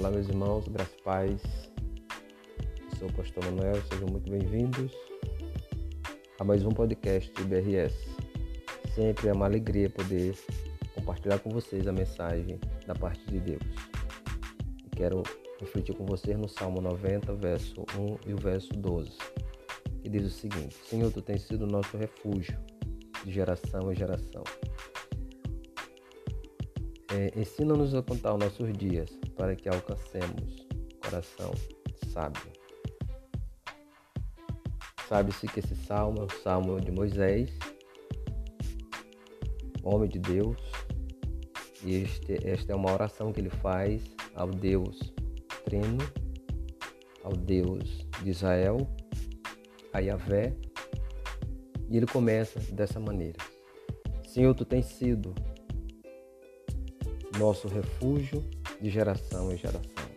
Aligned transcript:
Olá, 0.00 0.10
meus 0.10 0.30
irmãos, 0.30 0.66
graças 0.66 0.94
e 0.94 1.02
paz. 1.02 1.42
Eu 2.90 2.98
sou 2.98 3.08
o 3.08 3.12
pastor 3.12 3.44
Manuel, 3.44 3.82
sejam 3.82 4.08
muito 4.08 4.30
bem-vindos 4.30 4.90
a 6.38 6.42
mais 6.42 6.64
um 6.64 6.70
podcast 6.70 7.30
BRS. 7.44 7.94
Sempre 8.94 9.28
é 9.28 9.32
uma 9.34 9.44
alegria 9.44 9.90
poder 9.90 10.34
compartilhar 10.94 11.38
com 11.40 11.50
vocês 11.50 11.86
a 11.86 11.92
mensagem 11.92 12.58
da 12.86 12.94
parte 12.94 13.22
de 13.26 13.40
Deus. 13.40 13.62
E 14.86 14.96
quero 14.96 15.22
refletir 15.60 15.94
com 15.94 16.06
vocês 16.06 16.34
no 16.38 16.48
Salmo 16.48 16.80
90, 16.80 17.34
verso 17.34 17.84
1 17.94 18.30
e 18.30 18.32
o 18.32 18.38
verso 18.38 18.72
12, 18.72 19.18
que 20.02 20.08
diz 20.08 20.24
o 20.24 20.30
seguinte: 20.30 20.76
Senhor, 20.76 21.12
tu 21.12 21.20
tens 21.20 21.42
sido 21.42 21.66
nosso 21.66 21.98
refúgio 21.98 22.58
de 23.22 23.30
geração 23.30 23.92
em 23.92 23.94
geração. 23.94 24.44
É, 27.12 27.38
Ensina-nos 27.38 27.94
a 27.94 28.02
contar 28.02 28.32
os 28.32 28.40
nossos 28.40 28.72
dias 28.72 29.19
para 29.40 29.56
que 29.56 29.70
alcancemos 29.70 30.68
coração 31.02 31.50
sábio. 32.12 32.52
Sabe-se 35.08 35.48
que 35.48 35.60
esse 35.60 35.74
salmo 35.74 36.20
é 36.20 36.24
o 36.24 36.42
salmo 36.42 36.78
de 36.78 36.90
Moisés, 36.90 37.48
homem 39.82 40.10
de 40.10 40.18
Deus, 40.18 40.58
e 41.82 42.02
este, 42.02 42.46
esta 42.46 42.72
é 42.72 42.76
uma 42.76 42.92
oração 42.92 43.32
que 43.32 43.40
ele 43.40 43.48
faz 43.48 44.02
ao 44.34 44.48
Deus 44.48 45.00
Trino, 45.64 46.04
ao 47.24 47.32
Deus 47.32 48.06
de 48.22 48.28
Israel, 48.28 48.76
a 49.90 50.00
Yahvé, 50.00 50.54
e 51.88 51.96
ele 51.96 52.06
começa 52.06 52.60
dessa 52.74 53.00
maneira: 53.00 53.38
Senhor, 54.22 54.54
tu 54.54 54.66
tens 54.66 54.84
sido 54.84 55.34
nosso 57.38 57.68
refúgio 57.68 58.44
de 58.80 58.90
geração 58.90 59.52
em 59.52 59.56
geração. 59.56 60.10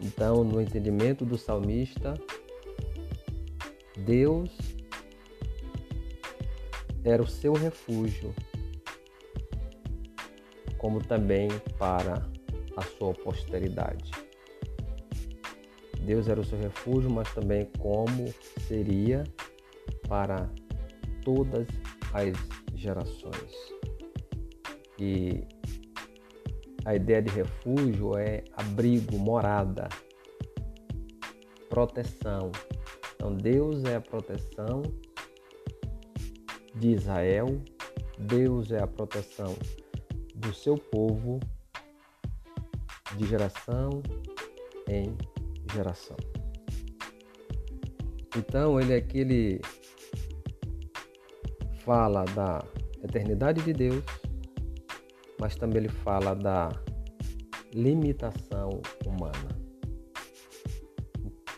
Então, 0.00 0.44
no 0.44 0.60
entendimento 0.60 1.24
do 1.24 1.36
salmista, 1.36 2.14
Deus 3.96 4.50
era 7.04 7.22
o 7.22 7.26
seu 7.26 7.52
refúgio, 7.52 8.34
como 10.76 11.02
também 11.02 11.48
para 11.78 12.22
a 12.76 12.82
sua 12.82 13.12
posteridade. 13.12 14.10
Deus 16.00 16.28
era 16.28 16.40
o 16.40 16.44
seu 16.44 16.58
refúgio, 16.58 17.10
mas 17.10 17.32
também 17.34 17.66
como 17.78 18.32
seria 18.66 19.24
para 20.08 20.48
todas 21.22 21.66
as 22.14 22.32
gerações. 22.74 23.52
E 24.98 25.44
a 26.88 26.94
ideia 26.94 27.20
de 27.20 27.28
refúgio 27.28 28.16
é 28.16 28.42
abrigo, 28.54 29.18
morada, 29.18 29.90
proteção. 31.68 32.50
Então 33.14 33.34
Deus 33.34 33.84
é 33.84 33.96
a 33.96 34.00
proteção 34.00 34.80
de 36.74 36.92
Israel, 36.92 37.60
Deus 38.18 38.72
é 38.72 38.82
a 38.82 38.86
proteção 38.86 39.54
do 40.34 40.54
seu 40.54 40.78
povo 40.78 41.38
de 43.18 43.26
geração 43.26 44.02
em 44.88 45.14
geração. 45.74 46.16
Então 48.34 48.80
ele 48.80 48.94
é 48.94 48.96
aquele 48.96 49.60
fala 51.84 52.24
da 52.24 52.64
eternidade 53.04 53.60
de 53.60 53.74
Deus, 53.74 54.02
mas 55.40 55.56
também 55.56 55.78
ele 55.78 55.88
fala 55.88 56.34
da 56.34 56.70
limitação 57.72 58.80
humana. 59.06 59.58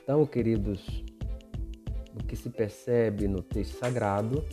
Então, 0.03 0.27
queridos, 0.27 1.05
o 2.15 2.25
que 2.25 2.37
se 2.37 2.50
percebe 2.50 3.28
no 3.28 3.43
texto 3.43 3.78
sagrado 3.78 4.44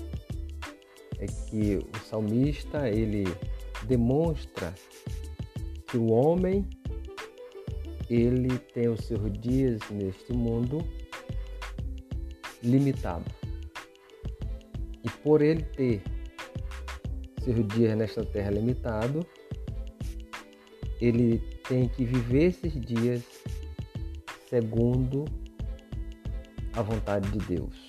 é 1.20 1.26
que 1.26 1.78
o 1.78 2.00
salmista 2.06 2.88
ele 2.90 3.24
demonstra 3.88 4.74
que 5.88 5.98
o 5.98 6.12
homem 6.12 6.68
ele 8.10 8.58
tem 8.60 8.88
os 8.88 9.06
seus 9.06 9.32
dias 9.40 9.82
neste 9.90 10.32
mundo 10.32 10.86
limitado. 12.64 13.26
E 15.04 15.10
por 15.24 15.42
ele 15.42 15.64
ter 15.64 16.02
seus 17.48 17.66
dias 17.68 17.98
nesta 17.98 18.26
terra 18.26 18.52
limitado, 18.52 19.26
ele 21.00 21.40
tem 21.68 21.88
que 21.88 22.04
viver 22.04 22.48
esses 22.48 22.74
dias 22.74 23.24
segundo 24.50 25.24
a 26.74 26.82
vontade 26.82 27.30
de 27.32 27.40
Deus. 27.46 27.88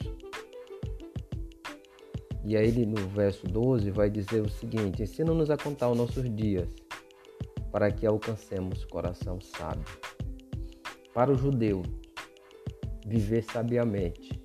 E 2.44 2.56
aí 2.56 2.68
ele 2.68 2.86
no 2.86 3.08
verso 3.08 3.46
12 3.46 3.90
vai 3.90 4.08
dizer 4.08 4.42
o 4.42 4.48
seguinte: 4.48 5.02
Ensina-nos 5.02 5.50
a 5.50 5.56
contar 5.56 5.90
os 5.90 5.98
nossos 5.98 6.32
dias, 6.36 6.68
para 7.72 7.90
que 7.90 8.06
alcancemos 8.06 8.84
coração 8.84 9.40
sábio. 9.40 9.84
Para 11.12 11.32
o 11.32 11.36
judeu, 11.36 11.82
viver 13.04 13.42
sabiamente 13.42 14.40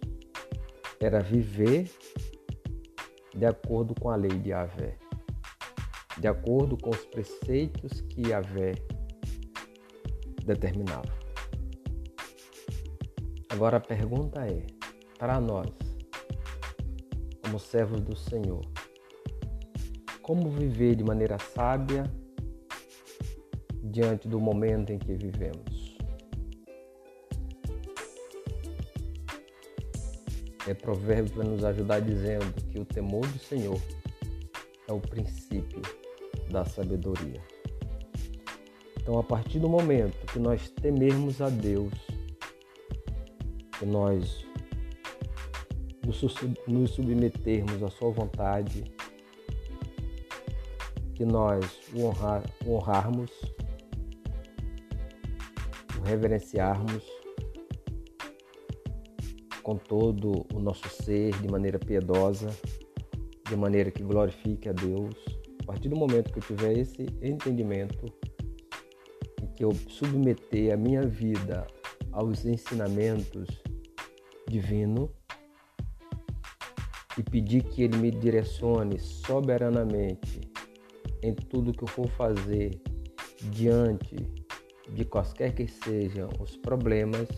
era 1.00 1.19
viver 1.19 1.91
de 3.35 3.45
acordo 3.45 3.94
com 3.94 4.09
a 4.09 4.16
lei 4.16 4.31
de 4.40 4.50
Yahvé 4.50 5.03
de 6.23 6.28
acordo 6.29 6.78
com 6.78 6.89
os 6.89 7.06
preceitos 7.07 8.00
que 8.00 8.29
Yahvé 8.29 8.75
determinava. 10.45 11.13
Agora 13.50 13.75
a 13.75 13.81
pergunta 13.81 14.39
é: 14.47 14.66
para 15.19 15.41
nós, 15.41 15.69
como 17.44 17.59
servos 17.59 18.00
do 18.00 18.16
Senhor, 18.16 18.62
como 20.22 20.50
viver 20.50 20.95
de 20.95 21.03
maneira 21.03 21.38
sábia 21.38 22.09
diante 23.83 24.25
do 24.25 24.39
momento 24.39 24.94
em 24.94 25.00
que 25.00 25.16
vivemos? 25.16 25.97
É 30.66 30.73
provérbio 30.73 31.33
para 31.33 31.44
nos 31.44 31.66
ajudar 31.66 32.00
dizendo 32.00 32.53
que 32.72 32.79
o 32.79 32.85
temor 32.85 33.28
do 33.28 33.39
Senhor 33.39 33.81
é 34.88 34.94
o 34.94 35.01
princípio 35.01 35.81
da 36.50 36.66
sabedoria. 36.66 37.42
Então, 39.02 39.20
a 39.20 39.24
partir 39.24 39.59
do 39.59 39.68
momento 39.68 40.26
que 40.31 40.40
nós 40.40 40.70
temermos 40.70 41.42
a 41.42 41.50
Deus, 41.50 41.94
que 43.78 43.86
nós 43.86 44.46
nos 46.68 46.92
submetermos 46.92 47.84
à 47.84 47.90
Sua 47.90 48.12
vontade, 48.12 48.84
que 51.16 51.26
nós 51.26 51.66
o, 51.94 52.06
honrar, 52.06 52.44
o 52.66 52.75
honrarmos, 52.75 53.31
o 56.00 56.02
reverenciarmos 56.06 57.04
com 59.62 59.78
todo 59.78 60.46
o 60.54 60.60
nosso 60.60 60.88
ser, 60.90 61.31
de 61.40 61.48
maneira 61.48 61.80
piedosa, 61.80 62.50
de 63.50 63.56
maneira 63.56 63.90
que 63.92 64.04
glorifique 64.04 64.68
a 64.68 64.74
Deus, 64.74 65.16
a 65.63 65.66
partir 65.66 65.88
do 65.88 65.96
momento 65.96 66.31
que 66.31 66.40
eu 66.40 66.44
tiver 66.44 66.78
esse 66.78 67.03
entendimento 67.22 68.06
e 69.41 69.47
que 69.56 69.63
eu 69.63 69.74
submeter 69.88 70.74
a 70.74 70.78
minha 70.78 71.03
vida 71.03 71.66
aos 72.12 72.46
ensinamentos 72.46 73.47
divinos 74.47 75.09
e 77.18 77.24
pedir 77.24 77.63
que 77.63 77.84
ele 77.84 77.97
me 77.97 78.12
direcione 78.12 79.00
soberanamente 79.00 80.42
em 81.21 81.33
tudo 81.33 81.71
que 81.71 81.83
eu 81.83 81.88
for 81.88 82.10
fazer 82.10 82.81
diante 83.50 84.18
de 84.92 85.06
quaisquer 85.06 85.56
que 85.56 85.65
sejam 85.65 86.30
os 86.39 86.57
problemas, 86.57 87.30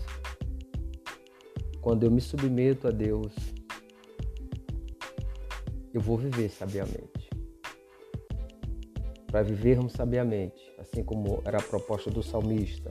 quando 1.79 2.03
eu 2.03 2.11
me 2.11 2.19
submeto 2.19 2.87
a 2.87 2.91
Deus, 2.91 3.33
eu 5.93 6.01
vou 6.01 6.17
viver 6.17 6.49
sabiamente 6.49 7.14
para 9.35 9.43
vivermos 9.43 9.91
sabiamente, 9.91 10.73
assim 10.79 11.03
como 11.03 11.41
era 11.43 11.57
a 11.57 11.61
proposta 11.61 12.09
do 12.09 12.23
salmista 12.23 12.89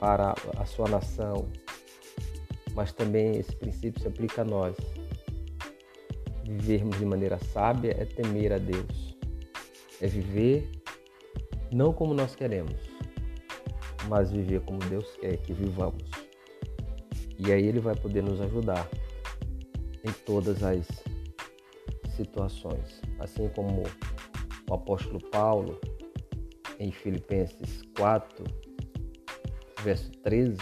para 0.00 0.34
a 0.56 0.66
sua 0.66 0.88
nação, 0.88 1.48
mas 2.74 2.92
também 2.92 3.38
esse 3.38 3.54
princípio 3.54 4.02
se 4.02 4.08
aplica 4.08 4.42
a 4.42 4.44
nós. 4.44 4.74
Vivermos 6.42 6.98
de 6.98 7.04
maneira 7.04 7.38
sábia 7.52 7.94
é 7.96 8.04
temer 8.04 8.52
a 8.52 8.58
Deus, 8.58 9.16
é 10.00 10.08
viver 10.08 10.68
não 11.70 11.92
como 11.92 12.12
nós 12.12 12.34
queremos, 12.34 12.74
mas 14.08 14.32
viver 14.32 14.62
como 14.62 14.80
Deus 14.80 15.08
quer 15.20 15.36
que 15.36 15.52
vivamos. 15.52 16.10
E 17.38 17.52
aí 17.52 17.68
Ele 17.68 17.78
vai 17.78 17.94
poder 17.94 18.24
nos 18.24 18.40
ajudar 18.40 18.90
em 20.04 20.10
todas 20.26 20.64
as 20.64 20.88
situações. 22.16 23.00
Assim 23.20 23.48
como 23.50 23.84
o 24.68 24.74
apóstolo 24.74 25.18
Paulo 25.30 25.78
em 26.78 26.92
Filipenses 26.92 27.82
4, 27.96 28.44
verso 29.82 30.10
13, 30.22 30.58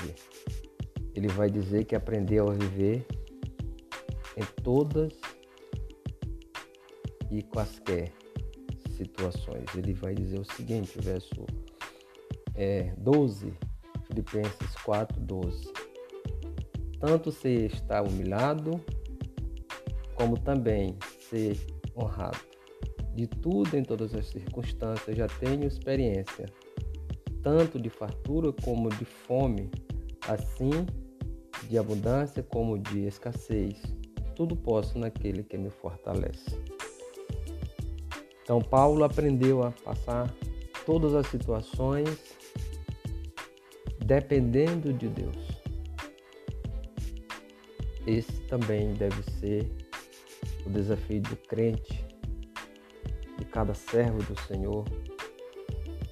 ele 1.15 1.29
vai 1.29 1.51
dizer 1.51 1.85
que 1.85 1.95
aprendeu 1.95 2.49
a 2.49 2.55
viver 2.55 3.07
em 4.37 4.45
todas 4.63 5.13
e 7.31 7.43
quaisquer 7.43 8.13
situações. 8.97 9.65
Ele 9.75 9.93
vai 9.93 10.15
dizer 10.15 10.39
o 10.39 10.45
seguinte, 10.45 10.99
verso 11.01 11.47
é, 12.55 12.95
12, 12.99 13.53
Filipenses 14.07 14.75
4, 14.85 15.21
12. 15.21 15.73
Tanto 17.01 17.31
se 17.31 17.67
está 17.67 18.03
humilhado, 18.03 18.81
como 20.15 20.39
também 20.39 20.97
ser 21.29 21.59
honrado. 21.95 22.56
De 23.17 23.27
tudo 23.27 23.75
em 23.75 23.83
todas 23.83 24.15
as 24.15 24.27
circunstâncias 24.27 25.17
já 25.17 25.27
tenho 25.27 25.65
experiência, 25.65 26.45
tanto 27.43 27.81
de 27.81 27.89
fartura 27.89 28.53
como 28.53 28.91
de 28.91 29.07
fome, 29.07 29.71
assim 30.29 30.85
de 31.67 31.79
abundância 31.79 32.43
como 32.43 32.79
de 32.79 33.07
escassez. 33.07 33.81
Tudo 34.35 34.55
posso 34.55 34.99
naquele 34.99 35.43
que 35.43 35.57
me 35.57 35.71
fortalece. 35.71 36.61
Então, 38.43 38.61
Paulo 38.61 39.03
aprendeu 39.03 39.63
a 39.63 39.71
passar 39.71 40.31
todas 40.85 41.15
as 41.15 41.27
situações 41.29 42.37
dependendo 44.05 44.93
de 44.93 45.09
Deus. 45.09 45.57
Esse 48.07 48.43
também 48.43 48.93
deve 48.93 49.23
ser 49.41 49.69
o 50.67 50.71
desafio 50.71 51.23
do 51.23 51.37
crente, 51.37 52.06
cada 53.57 53.73
servo 53.73 54.23
do 54.23 54.39
Senhor. 54.43 54.85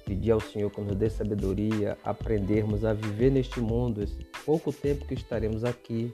Pedir 0.03 0.31
ao 0.31 0.39
Senhor 0.39 0.71
que 0.71 0.81
nos 0.81 0.95
dê 0.95 1.11
sabedoria, 1.11 1.95
aprendermos 2.03 2.83
a 2.83 2.91
viver 2.91 3.31
neste 3.31 3.59
mundo, 3.59 4.01
esse 4.01 4.25
pouco 4.43 4.73
tempo 4.73 5.05
que 5.05 5.13
estaremos 5.13 5.63
aqui, 5.63 6.11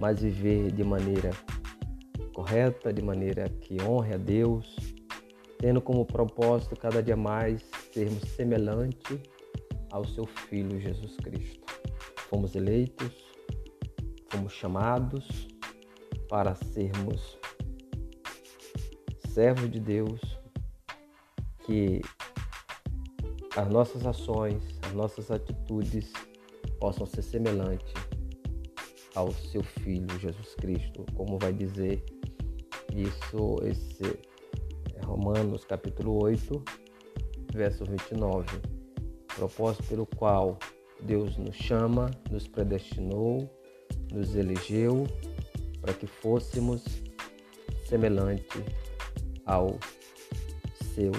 mas 0.00 0.22
viver 0.22 0.72
de 0.72 0.82
maneira 0.82 1.32
correta, 2.32 2.94
de 2.94 3.02
maneira 3.02 3.46
que 3.60 3.76
honre 3.82 4.14
a 4.14 4.16
Deus, 4.16 4.74
tendo 5.58 5.82
como 5.82 6.06
propósito 6.06 6.76
cada 6.76 7.02
dia 7.02 7.16
mais 7.16 7.62
sermos 7.92 8.22
semelhante 8.30 9.20
ao 9.90 10.06
seu 10.06 10.24
Filho 10.24 10.80
Jesus 10.80 11.14
Cristo. 11.16 11.66
Fomos 12.30 12.54
eleitos, 12.54 13.12
fomos 14.30 14.54
chamados 14.54 15.46
para 16.26 16.54
sermos 16.54 17.41
servos 19.32 19.70
de 19.70 19.80
Deus, 19.80 20.20
que 21.64 22.02
as 23.56 23.68
nossas 23.68 24.04
ações, 24.04 24.62
as 24.82 24.92
nossas 24.92 25.30
atitudes 25.30 26.12
possam 26.78 27.06
ser 27.06 27.22
semelhantes 27.22 27.94
ao 29.14 29.32
seu 29.32 29.62
Filho 29.62 30.18
Jesus 30.18 30.54
Cristo, 30.56 31.06
como 31.14 31.38
vai 31.38 31.52
dizer 31.52 32.04
isso 32.94 33.56
esse 33.62 34.04
é 34.96 35.04
Romanos 35.04 35.64
capítulo 35.64 36.22
8, 36.22 36.62
verso 37.54 37.86
29. 37.86 38.46
Propósito 39.34 39.84
pelo 39.84 40.06
qual 40.06 40.58
Deus 41.00 41.38
nos 41.38 41.56
chama, 41.56 42.10
nos 42.30 42.46
predestinou, 42.46 43.50
nos 44.12 44.34
elegeu 44.34 45.06
para 45.80 45.94
que 45.94 46.06
fôssemos 46.06 46.84
semelhante 47.86 48.62
ao 49.46 49.78
seu 50.94 51.12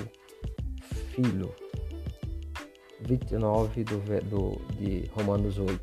Filho. 1.14 1.54
29 3.02 3.84
do, 3.84 3.98
do, 4.30 4.62
de 4.76 5.06
Romanos 5.14 5.60
8. 5.60 5.80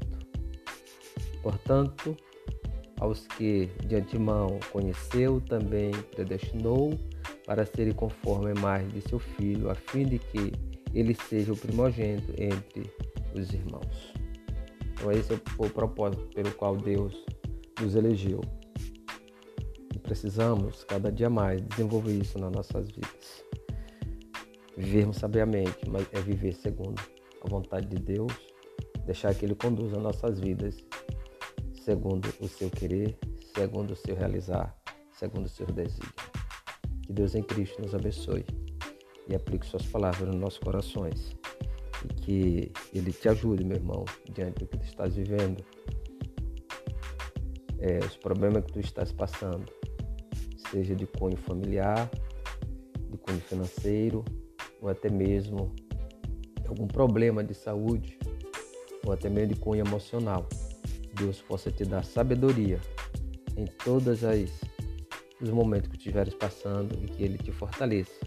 Portanto, 1.42 2.16
aos 2.98 3.26
que 3.26 3.66
de 3.86 3.96
antemão 3.96 4.58
conheceu, 4.72 5.40
também 5.40 5.90
predestinou 6.14 6.98
para 7.46 7.64
serem 7.64 7.92
conforme 7.92 8.50
imagem 8.50 8.88
de 8.88 9.00
seu 9.02 9.18
filho, 9.18 9.70
a 9.70 9.74
fim 9.74 10.04
de 10.04 10.18
que 10.18 10.52
ele 10.92 11.14
seja 11.14 11.52
o 11.52 11.56
primogênito 11.56 12.32
entre 12.36 12.90
os 13.34 13.52
irmãos. 13.52 14.12
Então, 14.92 15.12
esse 15.12 15.32
é 15.32 15.40
o 15.58 15.70
propósito 15.70 16.24
pelo 16.34 16.50
qual 16.52 16.76
Deus 16.76 17.24
nos 17.80 17.94
elegeu. 17.94 18.40
Precisamos, 20.10 20.82
cada 20.82 21.12
dia 21.12 21.30
mais, 21.30 21.62
desenvolver 21.68 22.14
isso 22.14 22.36
nas 22.36 22.50
nossas 22.50 22.90
vidas. 22.90 23.44
Vivermos 24.76 25.18
sabiamente, 25.18 25.88
mas 25.88 26.04
é 26.10 26.20
viver 26.20 26.52
segundo 26.52 27.00
a 27.40 27.48
vontade 27.48 27.86
de 27.86 28.02
Deus, 28.02 28.32
deixar 29.06 29.32
que 29.36 29.44
Ele 29.44 29.54
conduza 29.54 30.00
nossas 30.00 30.40
vidas 30.40 30.84
segundo 31.84 32.28
o 32.40 32.48
seu 32.48 32.68
querer, 32.70 33.16
segundo 33.54 33.92
o 33.92 33.96
seu 33.96 34.16
realizar, 34.16 34.76
segundo 35.12 35.46
o 35.46 35.48
seu 35.48 35.66
desígnio. 35.66 36.12
Que 37.06 37.12
Deus 37.12 37.36
em 37.36 37.44
Cristo 37.44 37.80
nos 37.80 37.94
abençoe 37.94 38.44
e 39.28 39.34
aplique 39.36 39.64
suas 39.64 39.86
palavras 39.86 40.28
nos 40.28 40.40
nossos 40.40 40.58
corações. 40.58 41.36
E 42.04 42.14
que 42.14 42.72
Ele 42.92 43.12
te 43.12 43.28
ajude, 43.28 43.62
meu 43.62 43.76
irmão, 43.76 44.04
diante 44.34 44.58
do 44.58 44.66
que 44.66 44.76
tu 44.76 44.84
estás 44.86 45.14
vivendo, 45.14 45.64
é, 47.78 48.00
os 48.00 48.16
problemas 48.16 48.64
que 48.64 48.72
tu 48.72 48.80
estás 48.80 49.12
passando, 49.12 49.72
seja 50.70 50.94
de 50.94 51.06
cunho 51.06 51.36
familiar, 51.36 52.10
de 53.10 53.16
cunho 53.18 53.40
financeiro, 53.40 54.24
ou 54.80 54.88
até 54.88 55.10
mesmo 55.10 55.74
algum 56.68 56.86
problema 56.86 57.42
de 57.42 57.54
saúde, 57.54 58.18
ou 59.04 59.12
até 59.12 59.28
mesmo 59.28 59.54
de 59.54 59.60
cunho 59.60 59.84
emocional. 59.84 60.48
Deus 61.14 61.40
possa 61.42 61.70
te 61.70 61.84
dar 61.84 62.04
sabedoria 62.04 62.80
em 63.56 63.66
todos 63.66 64.20
os 65.40 65.50
momentos 65.50 65.88
que 65.90 65.96
estiveres 65.96 66.34
passando 66.34 66.94
e 67.02 67.08
que 67.08 67.22
Ele 67.22 67.38
te 67.38 67.50
fortaleça 67.50 68.20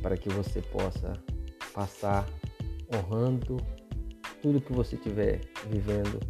para 0.00 0.16
que 0.16 0.28
você 0.28 0.60
possa 0.60 1.12
passar 1.72 2.28
honrando 2.94 3.56
tudo 4.42 4.60
que 4.60 4.72
você 4.72 4.96
estiver 4.96 5.40
vivendo, 5.70 6.20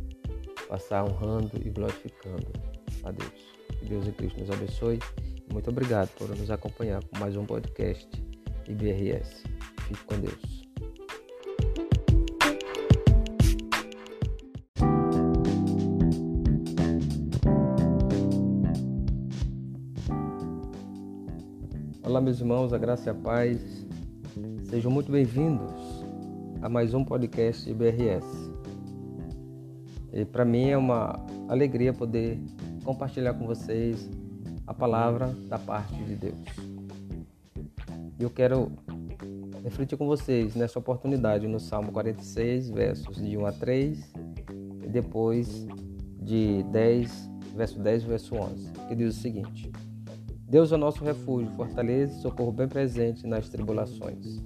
passar 0.68 1.04
honrando 1.04 1.50
e 1.64 1.70
glorificando 1.70 2.46
a 3.02 3.10
Deus. 3.10 3.53
Que 3.84 3.90
Deus 3.90 4.08
e 4.08 4.12
Cristo 4.12 4.40
nos 4.40 4.50
abençoe. 4.50 4.98
Muito 5.52 5.68
obrigado 5.68 6.08
por 6.16 6.26
nos 6.30 6.50
acompanhar 6.50 7.04
com 7.04 7.18
mais 7.18 7.36
um 7.36 7.44
podcast 7.44 8.08
IBRS. 8.66 9.44
Fique 9.82 10.04
com 10.04 10.18
Deus. 10.20 10.64
Olá, 22.02 22.22
meus 22.22 22.40
irmãos, 22.40 22.72
a 22.72 22.78
graça 22.78 23.10
e 23.10 23.12
a 23.12 23.14
paz. 23.14 23.86
Sejam 24.62 24.90
muito 24.90 25.12
bem-vindos 25.12 25.74
a 26.62 26.70
mais 26.70 26.94
um 26.94 27.04
podcast 27.04 27.66
de 27.66 27.74
BRS. 27.74 28.24
E 30.10 30.24
para 30.24 30.46
mim 30.46 30.70
é 30.70 30.78
uma 30.78 31.22
alegria 31.50 31.92
poder 31.92 32.40
compartilhar 32.84 33.34
com 33.34 33.46
vocês 33.46 34.08
a 34.66 34.74
palavra 34.74 35.34
da 35.48 35.58
parte 35.58 35.94
de 36.04 36.14
Deus. 36.14 36.48
Eu 38.20 38.30
quero 38.30 38.70
refletir 39.64 39.96
com 39.96 40.06
vocês 40.06 40.54
nessa 40.54 40.78
oportunidade 40.78 41.48
no 41.48 41.58
Salmo 41.58 41.90
46, 41.90 42.70
versos 42.70 43.16
de 43.16 43.36
1 43.36 43.46
a 43.46 43.52
3, 43.52 44.12
e 44.84 44.88
depois 44.88 45.66
de 46.20 46.62
10, 46.64 47.30
verso 47.56 47.78
10 47.80 48.04
verso 48.04 48.34
11, 48.36 48.70
que 48.86 48.94
diz 48.94 49.16
o 49.16 49.20
seguinte: 49.20 49.72
Deus 50.46 50.70
é 50.70 50.74
o 50.74 50.78
nosso 50.78 51.02
refúgio, 51.02 51.50
fortaleza 51.52 52.16
e 52.16 52.20
socorro 52.20 52.52
bem 52.52 52.68
presente 52.68 53.26
nas 53.26 53.48
tribulações. 53.48 54.40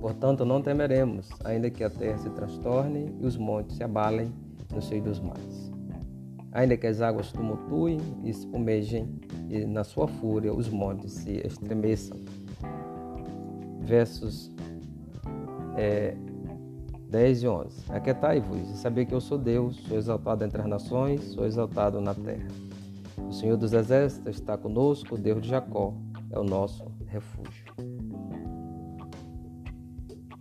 Portanto, 0.00 0.44
não 0.46 0.62
temeremos, 0.62 1.28
ainda 1.44 1.68
que 1.68 1.84
a 1.84 1.90
terra 1.90 2.16
se 2.16 2.30
transtorne 2.30 3.14
e 3.20 3.26
os 3.26 3.36
montes 3.36 3.76
se 3.76 3.84
abalem 3.84 4.32
no 4.72 4.80
seio 4.80 5.02
dos 5.02 5.20
mares. 5.20 5.69
Ainda 6.52 6.76
que 6.76 6.86
as 6.86 7.00
águas 7.00 7.30
tumultuem 7.32 7.98
e 8.24 8.30
espumejem, 8.30 9.20
e 9.48 9.64
na 9.64 9.84
sua 9.84 10.08
fúria 10.08 10.52
os 10.52 10.68
montes 10.68 11.12
se 11.12 11.40
estremeçam. 11.46 12.18
Versos 13.80 14.52
é, 15.76 16.16
10 17.08 17.42
e 17.42 17.48
11. 17.48 17.92
Aquietai-vos 17.92 18.70
e 18.70 18.76
saber 18.76 19.06
que 19.06 19.14
eu 19.14 19.20
sou 19.20 19.38
Deus, 19.38 19.76
sou 19.76 19.96
exaltado 19.96 20.44
entre 20.44 20.60
as 20.60 20.68
nações, 20.68 21.22
sou 21.32 21.46
exaltado 21.46 22.00
na 22.00 22.14
terra. 22.14 22.48
O 23.28 23.32
Senhor 23.32 23.56
dos 23.56 23.72
Exércitos 23.72 24.36
está 24.36 24.56
conosco, 24.56 25.14
o 25.14 25.18
Deus 25.18 25.42
de 25.42 25.48
Jacó 25.48 25.94
é 26.30 26.38
o 26.38 26.44
nosso 26.44 26.84
refúgio. 27.06 27.74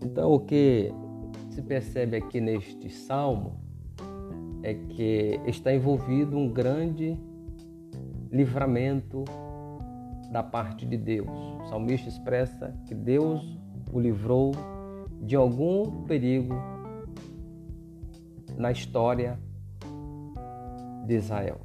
Então, 0.01 0.31
o 0.31 0.39
que 0.39 0.91
se 1.49 1.61
percebe 1.61 2.17
aqui 2.17 2.39
neste 2.39 2.89
salmo 2.89 3.68
é 4.61 4.73
que 4.73 5.39
está 5.45 5.73
envolvido 5.73 6.37
um 6.37 6.51
grande 6.51 7.17
livramento 8.31 9.23
da 10.31 10.43
parte 10.43 10.85
de 10.85 10.97
Deus. 10.97 11.29
O 11.61 11.65
salmista 11.69 12.07
expressa 12.07 12.73
que 12.85 12.93
Deus 12.93 13.57
o 13.91 13.99
livrou 13.99 14.51
de 15.21 15.35
algum 15.35 16.03
perigo 16.03 16.55
na 18.57 18.71
história 18.71 19.39
de 21.05 21.15
Israel. 21.15 21.61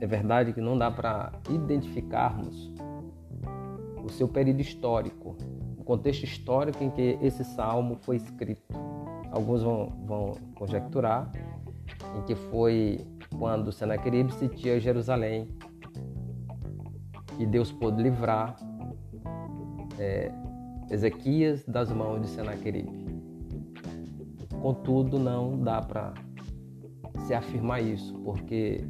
É 0.00 0.06
verdade 0.06 0.52
que 0.52 0.60
não 0.60 0.76
dá 0.76 0.90
para 0.90 1.32
identificarmos 1.48 2.72
o 4.02 4.08
seu 4.10 4.28
período 4.28 4.60
histórico, 4.60 5.36
o 5.78 5.84
contexto 5.84 6.24
histórico 6.24 6.82
em 6.82 6.90
que 6.90 7.18
esse 7.22 7.44
salmo 7.44 7.96
foi 8.02 8.16
escrito. 8.16 8.95
Alguns 9.36 9.62
vão, 9.62 9.92
vão 10.06 10.32
conjecturar 10.54 11.30
em 12.16 12.22
que 12.22 12.34
foi 12.34 13.06
quando 13.38 13.70
Senaqueribe 13.70 14.32
sitia 14.32 14.80
Jerusalém 14.80 15.46
e 17.38 17.44
Deus 17.44 17.70
pôde 17.70 18.02
livrar 18.02 18.56
é, 19.98 20.32
Ezequias 20.90 21.62
das 21.66 21.92
mãos 21.92 22.22
de 22.22 22.28
Senaqueribe. 22.28 22.90
Contudo, 24.62 25.18
não 25.18 25.58
dá 25.58 25.82
para 25.82 26.14
se 27.26 27.34
afirmar 27.34 27.82
isso, 27.82 28.14
porque 28.24 28.86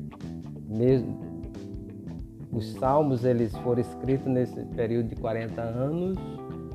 mesmo 0.69 1.19
os 2.53 2.73
salmos 2.75 3.25
eles 3.25 3.53
foram 3.59 3.81
escritos 3.81 4.29
nesse 4.29 4.65
período 4.76 5.09
de 5.09 5.17
40 5.17 5.61
anos 5.61 6.17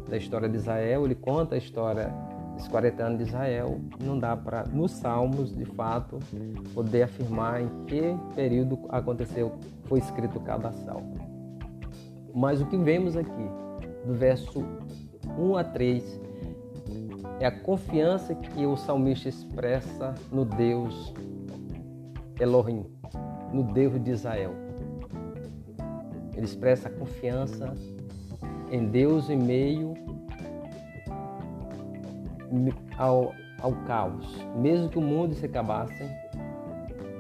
da 0.10 0.18
história 0.18 0.50
de 0.50 0.58
Israel, 0.58 1.06
ele 1.06 1.16
conta 1.16 1.56
a 1.56 1.58
história 1.58 2.14
dos 2.62 2.68
40 2.68 3.04
anos 3.04 3.18
de 3.18 3.24
Israel, 3.26 3.80
não 4.00 4.20
dá 4.20 4.38
para 4.38 4.64
nos 4.66 4.92
salmos, 4.92 5.56
de 5.56 5.66
fato, 5.66 6.20
poder 6.74 7.04
afirmar 7.04 7.62
em 7.62 7.68
que 7.86 8.16
período 8.36 8.80
aconteceu, 8.90 9.54
foi 9.86 10.00
escrito 10.00 10.40
cada 10.40 10.72
salmo. 10.72 11.16
Mas 12.34 12.62
o 12.62 12.66
que 12.68 12.78
vemos 12.78 13.18
aqui, 13.18 13.50
do 14.06 14.14
verso 14.14 14.64
1 15.38 15.58
a 15.58 15.64
3, 15.64 16.22
é 17.40 17.48
a 17.48 17.52
confiança 17.52 18.36
que 18.36 18.66
o 18.66 18.78
salmista 18.78 19.28
expressa 19.28 20.14
no 20.32 20.46
Deus 20.46 21.14
Elohim, 22.40 22.86
no 23.52 23.64
Deus 23.64 24.02
de 24.04 24.12
Israel. 24.12 24.54
Ele 26.36 26.46
expressa 26.46 26.90
a 26.90 26.92
confiança 26.92 27.74
em 28.72 28.86
Deus 28.88 29.30
em 29.30 29.38
meio 29.38 29.96
ao, 32.98 33.34
ao 33.60 33.74
caos. 33.86 34.26
Mesmo 34.56 34.90
que 34.90 34.98
o 34.98 35.02
mundo 35.02 35.34
se 35.34 35.46
acabasse, 35.46 36.04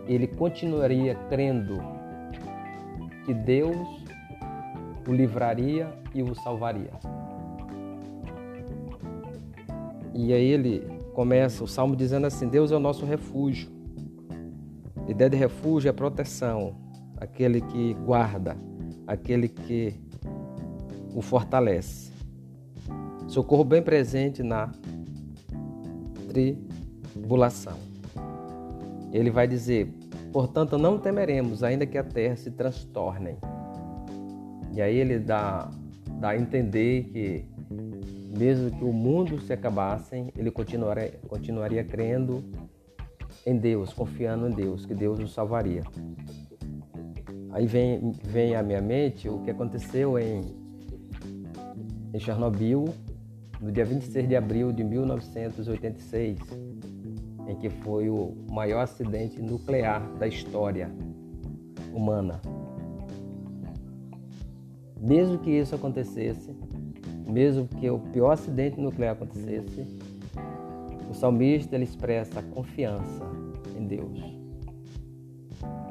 ele 0.07 0.27
continuaria 0.27 1.15
crendo 1.29 1.81
que 3.25 3.33
Deus 3.33 4.01
o 5.07 5.13
livraria 5.13 5.91
e 6.13 6.21
o 6.21 6.35
salvaria. 6.35 6.91
E 10.13 10.33
aí 10.33 10.45
ele 10.45 10.88
começa 11.13 11.63
o 11.63 11.67
salmo 11.67 11.95
dizendo 11.95 12.27
assim: 12.27 12.47
Deus 12.47 12.71
é 12.71 12.75
o 12.75 12.79
nosso 12.79 13.05
refúgio. 13.05 13.69
A 15.07 15.11
ideia 15.11 15.29
de 15.29 15.38
refúgio 15.38 15.89
é 15.89 15.91
proteção, 15.91 16.75
aquele 17.17 17.61
que 17.61 17.93
guarda, 17.93 18.55
aquele 19.07 19.47
que 19.47 19.95
o 21.15 21.21
fortalece. 21.21 22.11
Socorro 23.27 23.63
bem 23.63 23.81
presente 23.81 24.43
na 24.43 24.71
tribulação. 26.31 27.77
Ele 29.11 29.29
vai 29.29 29.47
dizer: 29.47 29.93
Portanto, 30.31 30.77
não 30.77 30.97
temeremos, 30.97 31.63
ainda 31.63 31.85
que 31.85 31.97
a 31.97 32.03
terra 32.03 32.35
se 32.35 32.51
transtorne. 32.51 33.38
E 34.73 34.81
aí 34.81 34.95
ele 34.95 35.19
dá, 35.19 35.69
dá 36.19 36.29
a 36.29 36.38
entender 36.38 37.03
que 37.11 37.45
mesmo 38.38 38.71
que 38.71 38.83
o 38.83 38.93
mundo 38.93 39.41
se 39.41 39.51
acabasse, 39.51 40.31
ele 40.38 40.50
continuaria, 40.50 41.19
continuaria 41.27 41.83
crendo 41.83 42.41
em 43.45 43.57
Deus, 43.57 43.91
confiando 43.91 44.47
em 44.47 44.51
Deus, 44.51 44.85
que 44.85 44.93
Deus 44.93 45.19
o 45.19 45.27
salvaria. 45.27 45.83
Aí 47.51 47.65
vem, 47.65 48.13
vem 48.23 48.55
à 48.55 48.63
minha 48.63 48.81
mente 48.81 49.27
o 49.27 49.39
que 49.39 49.51
aconteceu 49.51 50.17
em, 50.17 50.55
em 52.13 52.19
Chernobyl, 52.19 52.85
no 53.62 53.72
dia 53.72 53.86
26 53.86 54.27
de 54.27 54.36
abril 54.36 54.72
de 54.72 54.84
1986, 54.84 56.39
em 57.48 57.56
que 57.56 57.70
foi 57.70 58.10
o 58.10 58.36
maior 58.50 58.82
acidente 58.82 59.39
nuclear 59.39 60.01
da 60.18 60.27
história 60.27 60.91
humana. 61.94 62.41
Mesmo 65.00 65.38
que 65.38 65.51
isso 65.51 65.75
acontecesse, 65.75 66.56
mesmo 67.27 67.68
que 67.68 67.89
o 67.89 68.00
pior 68.00 68.32
acidente 68.32 68.80
nuclear 68.80 69.13
acontecesse, 69.13 69.86
o 71.10 71.13
salmista 71.13 71.75
ele 71.75 71.84
expressa 71.84 72.41
confiança 72.41 73.25
em 73.77 73.86
Deus. 73.86 74.20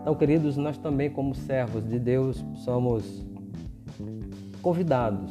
Então, 0.01 0.15
queridos, 0.15 0.57
nós 0.57 0.77
também, 0.79 1.11
como 1.11 1.35
servos 1.35 1.87
de 1.89 1.99
Deus, 1.99 2.45
somos 2.65 3.25
convidados 4.63 5.31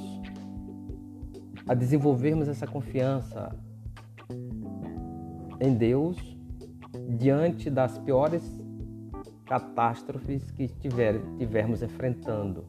a 1.70 1.76
desenvolvermos 1.76 2.48
essa 2.48 2.66
confiança 2.66 3.56
em 5.62 5.76
Deus 5.76 6.18
diante 7.16 7.70
das 7.70 7.96
piores 8.00 8.44
catástrofes 9.46 10.50
que 10.50 10.64
estiver, 10.64 11.18
estivermos 11.34 11.84
enfrentando. 11.84 12.66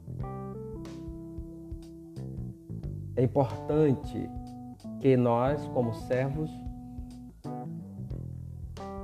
É 3.16 3.23
importante 3.23 4.28
que 5.00 5.16
nós, 5.16 5.66
como 5.69 5.95
servos, 5.95 6.50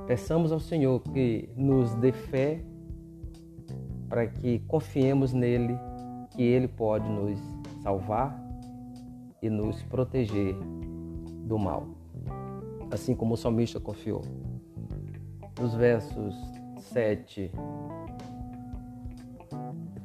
peçamos 0.05 0.51
ao 0.51 0.59
Senhor 0.59 0.99
que 0.99 1.49
nos 1.55 1.95
dê 1.95 2.11
fé 2.11 2.63
para 4.07 4.27
que 4.27 4.59
confiemos 4.59 5.33
nele, 5.33 5.75
que 6.35 6.43
ele 6.43 6.67
pode 6.67 7.09
nos 7.09 7.39
salvar 7.81 8.46
e 9.41 9.49
nos 9.49 9.81
proteger 9.83 10.55
do 11.45 11.57
mal, 11.57 11.87
assim 12.91 13.15
como 13.15 13.33
o 13.35 13.37
salmista 13.37 13.79
confiou. 13.79 14.21
Nos 15.59 15.73
versos 15.73 16.35
7, 16.79 17.51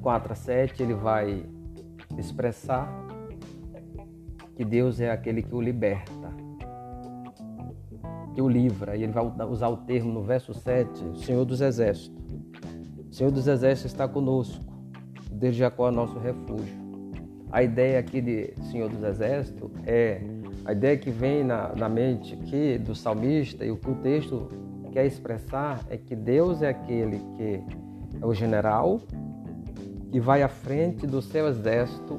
4 0.01 0.33
a 0.33 0.37
7, 0.37 0.83
ele 0.83 0.95
vai 0.95 1.47
expressar 2.19 2.89
que 4.55 4.65
Deus 4.65 5.01
é 5.01 5.11
aquele 5.11 5.43
que 5.43 5.55
o 5.55 5.61
liberta, 5.61 6.33
que 8.35 8.41
o 8.41 8.49
livra. 8.49 8.97
E 8.97 9.03
ele 9.03 9.13
vai 9.13 9.25
usar 9.47 9.69
o 9.69 9.79
termo 9.79 10.13
no 10.13 10.23
verso 10.23 10.53
7, 10.55 11.05
o 11.05 11.17
Senhor 11.17 11.45
dos 11.45 11.61
Exércitos. 11.61 12.23
O 13.11 13.15
Senhor 13.15 13.31
dos 13.31 13.47
Exércitos 13.47 13.93
está 13.93 14.09
conosco, 14.09 14.65
desde 15.31 15.61
Jacó 15.61 15.89
é 15.89 15.91
nosso 15.91 16.19
refúgio. 16.19 16.82
A 17.53 17.63
ideia 17.63 17.99
aqui 17.99 18.23
de 18.23 18.55
Senhor 18.71 18.89
dos 18.89 19.03
Exércitos 19.03 19.71
é 19.87 20.23
a 20.65 20.73
ideia 20.73 20.97
que 20.97 21.11
vem 21.11 21.45
na, 21.45 21.75
na 21.77 21.87
mente 21.87 22.33
aqui 22.35 22.79
do 22.79 22.95
salmista 22.95 23.63
e 23.63 23.71
o 23.71 23.77
que 23.77 23.91
o 23.91 23.95
texto 23.97 24.49
quer 24.91 25.05
expressar 25.05 25.85
é 25.91 25.99
que 25.99 26.17
Deus 26.17 26.63
é 26.63 26.71
aquele 26.71 27.19
que 27.37 27.63
é 28.23 28.25
o 28.25 28.33
general 28.33 29.01
e 30.13 30.19
vai 30.19 30.43
à 30.43 30.49
frente 30.49 31.07
do 31.07 31.21
seu 31.21 31.47
exército 31.47 32.19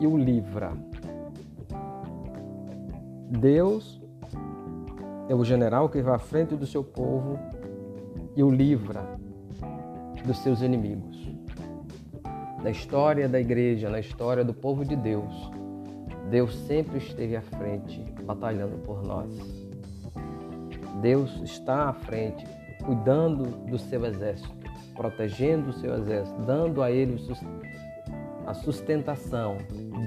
e 0.00 0.06
o 0.06 0.16
livra. 0.16 0.72
Deus 3.28 4.00
é 5.28 5.34
o 5.34 5.44
general 5.44 5.88
que 5.88 6.02
vai 6.02 6.14
à 6.14 6.18
frente 6.18 6.56
do 6.56 6.66
seu 6.66 6.82
povo 6.82 7.38
e 8.34 8.42
o 8.42 8.50
livra 8.50 9.18
dos 10.24 10.38
seus 10.38 10.60
inimigos. 10.60 11.11
Na 12.62 12.70
história 12.70 13.28
da 13.28 13.40
igreja, 13.40 13.90
na 13.90 13.98
história 13.98 14.44
do 14.44 14.54
povo 14.54 14.84
de 14.84 14.94
Deus, 14.94 15.50
Deus 16.30 16.54
sempre 16.66 16.98
esteve 16.98 17.34
à 17.34 17.42
frente, 17.42 18.00
batalhando 18.22 18.78
por 18.78 19.02
nós. 19.02 19.28
Deus 21.00 21.42
está 21.42 21.88
à 21.88 21.92
frente, 21.92 22.46
cuidando 22.84 23.44
do 23.66 23.78
seu 23.78 24.06
exército, 24.06 24.54
protegendo 24.94 25.70
o 25.70 25.72
seu 25.72 25.92
exército, 25.96 26.40
dando 26.42 26.82
a 26.82 26.90
ele 26.90 27.20
a 28.46 28.54
sustentação 28.54 29.58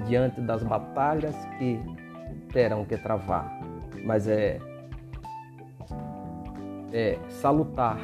diante 0.08 0.40
das 0.40 0.64
batalhas 0.64 1.36
que 1.58 1.78
terão 2.54 2.86
que 2.86 2.96
travar, 2.96 3.60
mas 4.06 4.30
é, 4.30 4.60
é 6.94 7.18
salutar 7.28 8.00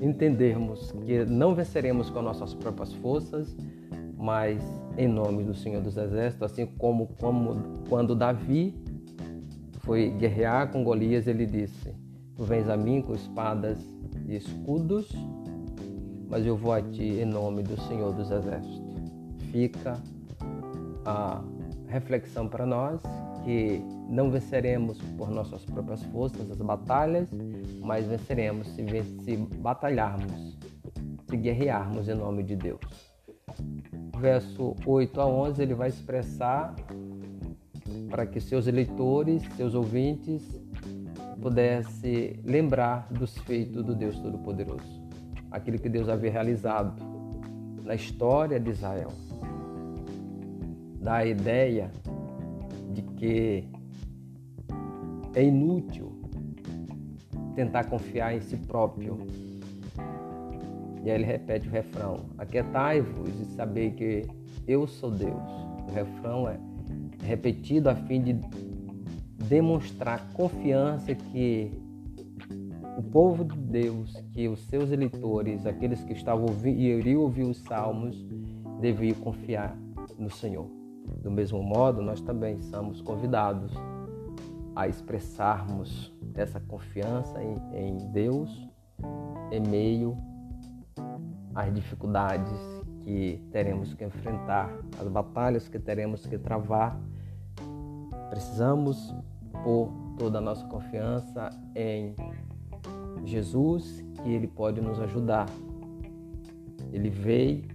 entendermos 0.00 0.92
que 1.04 1.24
não 1.24 1.54
venceremos 1.54 2.08
com 2.10 2.22
nossas 2.22 2.54
próprias 2.54 2.92
forças, 2.94 3.54
mas 4.16 4.62
em 4.96 5.08
nome 5.08 5.44
do 5.44 5.54
Senhor 5.54 5.82
dos 5.82 5.96
Exércitos, 5.96 6.50
assim 6.50 6.66
como, 6.66 7.08
como 7.20 7.84
quando 7.88 8.14
Davi 8.14 8.74
foi 9.80 10.10
guerrear 10.10 10.70
com 10.70 10.84
Golias, 10.84 11.26
ele 11.26 11.46
disse: 11.46 11.94
Tu 12.36 12.44
vens 12.44 12.68
a 12.68 12.76
mim 12.76 13.02
com 13.02 13.14
espadas 13.14 13.78
e 14.26 14.36
escudos, 14.36 15.10
mas 16.28 16.44
eu 16.44 16.56
vou 16.56 16.72
a 16.72 16.82
ti 16.82 17.20
em 17.20 17.24
nome 17.24 17.62
do 17.62 17.80
Senhor 17.82 18.12
dos 18.12 18.30
Exércitos. 18.30 18.80
Fica 19.50 19.98
a 21.04 21.42
reflexão 21.88 22.48
para 22.48 22.64
nós 22.64 23.00
que 23.44 23.82
não 24.08 24.30
venceremos 24.30 24.98
por 25.16 25.30
nossas 25.30 25.64
próprias 25.64 26.02
forças 26.04 26.50
as 26.50 26.58
batalhas, 26.58 27.28
mas 27.90 28.06
venceremos 28.06 28.68
se, 28.68 28.84
se 29.24 29.36
batalharmos, 29.36 30.56
se 31.28 31.36
guerrearmos 31.36 32.08
em 32.08 32.14
nome 32.14 32.44
de 32.44 32.54
Deus. 32.54 32.78
Verso 34.16 34.76
8 34.86 35.20
a 35.20 35.26
11 35.26 35.60
ele 35.60 35.74
vai 35.74 35.88
expressar 35.88 36.72
para 38.08 38.26
que 38.26 38.40
seus 38.40 38.68
eleitores, 38.68 39.42
seus 39.56 39.74
ouvintes, 39.74 40.40
pudessem 41.42 42.38
lembrar 42.44 43.08
dos 43.10 43.36
feitos 43.38 43.84
do 43.84 43.92
Deus 43.92 44.16
Todo-Poderoso, 44.20 45.02
aquilo 45.50 45.76
que 45.76 45.88
Deus 45.88 46.08
havia 46.08 46.30
realizado 46.30 46.94
na 47.82 47.96
história 47.96 48.60
de 48.60 48.70
Israel. 48.70 49.10
Da 51.00 51.26
ideia 51.26 51.90
de 52.92 53.02
que 53.02 53.68
é 55.34 55.42
inútil 55.42 56.09
tentar 57.54 57.84
confiar 57.84 58.34
em 58.34 58.40
si 58.40 58.56
próprio. 58.56 59.18
E 61.02 61.10
aí 61.10 61.16
ele 61.16 61.24
repete 61.24 61.68
o 61.68 61.70
refrão: 61.70 62.26
Aquietai-vos 62.38 63.40
e 63.40 63.44
saber 63.56 63.92
que 63.92 64.26
eu 64.66 64.86
sou 64.86 65.10
Deus. 65.10 65.50
O 65.88 65.92
refrão 65.92 66.48
é 66.48 66.58
repetido 67.22 67.88
a 67.88 67.94
fim 67.94 68.22
de 68.22 68.40
demonstrar 69.48 70.30
confiança 70.32 71.14
que 71.14 71.70
o 72.96 73.02
povo 73.02 73.44
de 73.44 73.56
Deus, 73.56 74.14
que 74.32 74.48
os 74.48 74.60
seus 74.66 74.90
eleitores, 74.90 75.66
aqueles 75.66 76.02
que 76.04 76.12
estavam 76.12 76.44
ouvindo 76.44 76.78
e 76.78 76.98
iriam 76.98 77.22
ouvir 77.22 77.44
os 77.44 77.58
salmos, 77.58 78.24
deviam 78.80 79.16
confiar 79.16 79.76
no 80.18 80.30
Senhor. 80.30 80.66
Do 81.22 81.30
mesmo 81.30 81.62
modo, 81.62 82.02
nós 82.02 82.20
também 82.20 82.60
somos 82.60 83.00
convidados 83.00 83.72
a 84.76 84.86
expressarmos 84.86 86.12
essa 86.40 86.60
confiança 86.60 87.42
em, 87.42 87.56
em 87.74 87.96
Deus 88.12 88.68
em 89.50 89.60
meio 89.60 90.16
às 91.54 91.72
dificuldades 91.74 92.80
que 93.02 93.42
teremos 93.50 93.94
que 93.94 94.04
enfrentar, 94.04 94.70
as 94.98 95.08
batalhas 95.08 95.68
que 95.68 95.78
teremos 95.78 96.26
que 96.26 96.38
travar. 96.38 97.00
Precisamos 98.28 99.14
pôr 99.64 99.90
toda 100.18 100.38
a 100.38 100.40
nossa 100.40 100.66
confiança 100.66 101.50
em 101.74 102.14
Jesus, 103.24 104.04
que 104.22 104.28
Ele 104.28 104.46
pode 104.46 104.80
nos 104.80 105.00
ajudar. 105.00 105.46
Ele 106.92 107.10
veio 107.10 107.68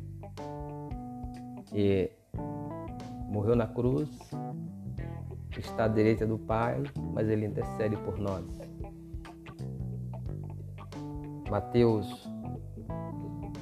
e 1.73 2.11
morreu 3.27 3.55
na 3.55 3.67
cruz, 3.67 4.09
está 5.59 5.85
à 5.85 5.87
direita 5.87 6.25
do 6.25 6.37
Pai, 6.37 6.83
mas 7.13 7.27
Ele 7.27 7.45
intercede 7.45 7.95
por 7.97 8.17
nós. 8.17 8.45
Mateus 11.49 12.27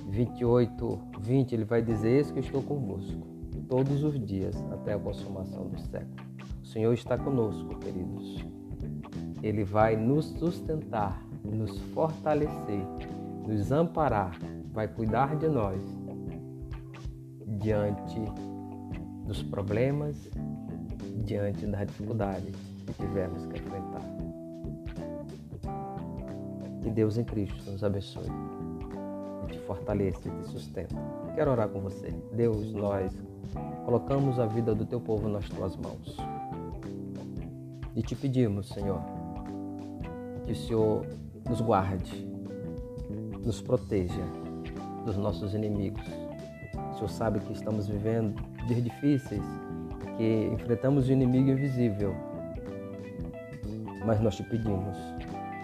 28, 0.10 1.00
20, 1.20 1.54
ele 1.54 1.66
vai 1.66 1.82
dizer: 1.82 2.10
Eis 2.10 2.32
que 2.32 2.40
estou 2.40 2.62
convosco 2.62 3.28
todos 3.68 4.04
os 4.04 4.24
dias 4.24 4.56
até 4.72 4.94
a 4.94 5.00
consumação 5.00 5.68
do 5.68 5.80
século. 5.80 6.16
O 6.62 6.66
Senhor 6.66 6.94
está 6.94 7.18
conosco, 7.18 7.76
queridos. 7.80 8.46
Ele 9.42 9.64
vai 9.64 9.96
nos 9.96 10.26
sustentar, 10.26 11.26
nos 11.44 11.80
fortalecer, 11.94 12.86
nos 13.48 13.72
amparar, 13.72 14.38
vai 14.72 14.88
cuidar 14.88 15.36
de 15.36 15.50
nós 15.50 15.82
diante 17.60 18.22
dos 19.26 19.42
problemas, 19.42 20.30
diante 21.26 21.66
das 21.68 21.88
dificuldades 21.88 22.56
que 22.86 22.94
tivermos 22.94 23.46
que 23.46 23.60
enfrentar. 23.60 24.02
Que 26.82 26.90
Deus 26.90 27.18
em 27.18 27.24
Cristo 27.24 27.72
nos 27.72 27.84
abençoe 27.84 28.30
te 29.54 29.60
fortaleça 29.60 30.28
e 30.28 30.32
te 30.32 30.50
sustenta. 30.50 30.96
Quero 31.36 31.52
orar 31.52 31.70
com 31.70 31.80
você. 31.80 32.14
Deus, 32.34 32.74
nós 32.74 33.12
colocamos 33.86 34.40
a 34.40 34.46
vida 34.46 34.74
do 34.74 34.86
teu 34.86 35.00
povo 35.00 35.30
nas 35.30 35.48
tuas 35.50 35.76
mãos. 35.76 36.18
E 37.96 38.02
te 38.02 38.16
pedimos, 38.16 38.70
Senhor, 38.70 39.02
que 40.46 40.52
o 40.52 40.56
Senhor 40.56 41.06
nos 41.48 41.62
guarde, 41.62 42.28
nos 43.44 43.62
proteja 43.62 44.24
dos 45.06 45.18
nossos 45.18 45.54
inimigos. 45.54 46.04
O 46.92 46.96
Senhor 46.96 47.10
sabe 47.10 47.40
que 47.40 47.54
estamos 47.54 47.88
vivendo 47.88 48.42
dias 48.68 48.84
difíceis, 48.84 49.44
que 50.18 50.50
enfrentamos 50.54 51.10
o 51.10 51.12
inimigo 51.12 51.50
invisível. 51.50 52.16
Mas 54.06 54.20
nós 54.20 54.36
te 54.36 54.44
pedimos 54.44 54.98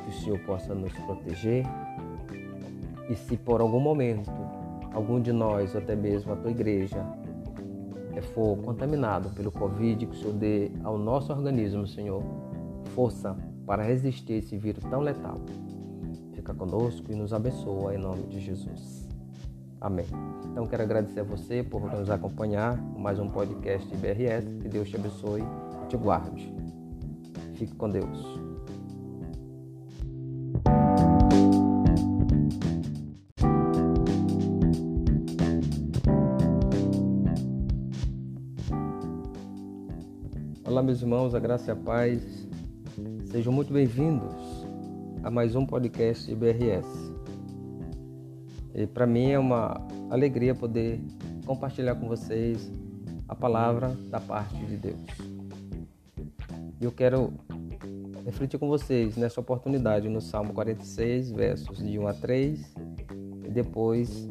que 0.03 0.09
o 0.09 0.13
Senhor 0.13 0.39
possa 0.45 0.73
nos 0.73 0.93
proteger 0.93 1.65
e 3.09 3.15
se 3.15 3.35
por 3.37 3.61
algum 3.61 3.79
momento 3.79 4.31
algum 4.93 5.21
de 5.21 5.31
nós, 5.31 5.75
ou 5.75 5.81
até 5.81 5.95
mesmo 5.95 6.33
a 6.33 6.35
tua 6.35 6.51
igreja, 6.51 7.05
for 8.33 8.57
contaminado 8.57 9.29
pelo 9.29 9.51
Covid, 9.51 10.05
que 10.05 10.15
o 10.15 10.19
Senhor 10.19 10.33
dê 10.33 10.71
ao 10.83 10.97
nosso 10.97 11.31
organismo, 11.31 11.87
Senhor, 11.87 12.23
força 12.93 13.35
para 13.65 13.83
resistir 13.83 14.33
esse 14.33 14.57
vírus 14.57 14.83
tão 14.83 14.99
letal. 14.99 15.39
Fica 16.33 16.53
conosco 16.53 17.11
e 17.11 17.15
nos 17.15 17.33
abençoa 17.33 17.95
em 17.95 17.97
nome 17.97 18.23
de 18.23 18.39
Jesus. 18.39 18.98
Amém. 19.81 20.05
Então 20.51 20.67
quero 20.67 20.83
agradecer 20.83 21.21
a 21.21 21.23
você 21.23 21.63
por 21.63 21.81
nos 21.81 22.09
acompanhar 22.09 22.77
com 22.77 22.99
mais 22.99 23.17
um 23.17 23.29
podcast 23.29 23.87
BRS. 23.95 24.45
Que 24.61 24.67
Deus 24.67 24.89
te 24.89 24.97
abençoe 24.97 25.41
e 25.41 25.87
te 25.87 25.95
guarde. 25.95 26.53
Fique 27.55 27.75
com 27.75 27.89
Deus. 27.89 28.39
Olá, 40.65 40.83
meus 40.83 41.01
irmãos, 41.01 41.33
a 41.33 41.39
graça 41.39 41.71
e 41.71 41.73
a 41.73 41.75
paz. 41.75 42.47
Sejam 43.31 43.53
muito 43.53 43.73
bem-vindos 43.73 44.35
a 45.23 45.31
mais 45.31 45.55
um 45.55 45.65
podcast 45.65 46.33
BRS. 46.35 47.08
E 48.73 48.85
para 48.85 49.05
mim 49.05 49.31
é 49.31 49.39
uma 49.39 49.85
alegria 50.09 50.53
poder 50.53 51.01
compartilhar 51.45 51.95
com 51.95 52.07
vocês 52.07 52.71
a 53.27 53.35
palavra 53.35 53.89
da 54.09 54.19
parte 54.19 54.55
de 54.65 54.77
Deus. 54.77 55.01
E 56.79 56.85
eu 56.85 56.91
quero 56.91 57.33
refletir 58.25 58.59
com 58.59 58.67
vocês 58.67 59.17
nessa 59.17 59.39
oportunidade 59.39 60.07
no 60.07 60.21
Salmo 60.21 60.53
46, 60.53 61.31
versos 61.31 61.77
de 61.77 61.97
1 61.97 62.07
a 62.07 62.13
3, 62.13 62.73
e 63.45 63.51
depois 63.51 64.27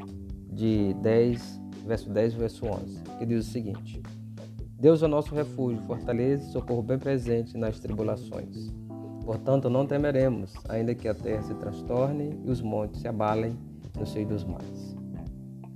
de 0.53 0.95
10, 0.95 1.61
verso 1.87 2.11
10 2.11 2.33
e 2.33 2.37
verso 2.37 2.67
11, 2.67 3.03
que 3.19 3.27
diz 3.27 3.47
o 3.47 3.51
seguinte: 3.51 4.03
Deus 4.79 5.03
é 5.03 5.07
nosso 5.07 5.35
refúgio, 5.35 5.83
fortaleza 5.83 6.49
e 6.49 6.53
socorro 6.53 6.83
bem 6.83 6.99
presente 6.99 7.57
nas 7.57 7.81
tribulações. 7.81 8.73
Portanto, 9.25 9.69
não 9.69 9.87
temeremos, 9.87 10.55
ainda 10.69 10.95
que 10.95 11.07
a 11.07 11.15
terra 11.15 11.43
se 11.43 11.55
transtorne 11.55 12.41
e 12.45 12.51
os 12.51 12.63
montes 12.63 13.01
se 13.01 13.09
abalem 13.09 13.59
no 13.97 14.07
seio 14.07 14.27
dos 14.27 14.45
mares. 14.45 14.97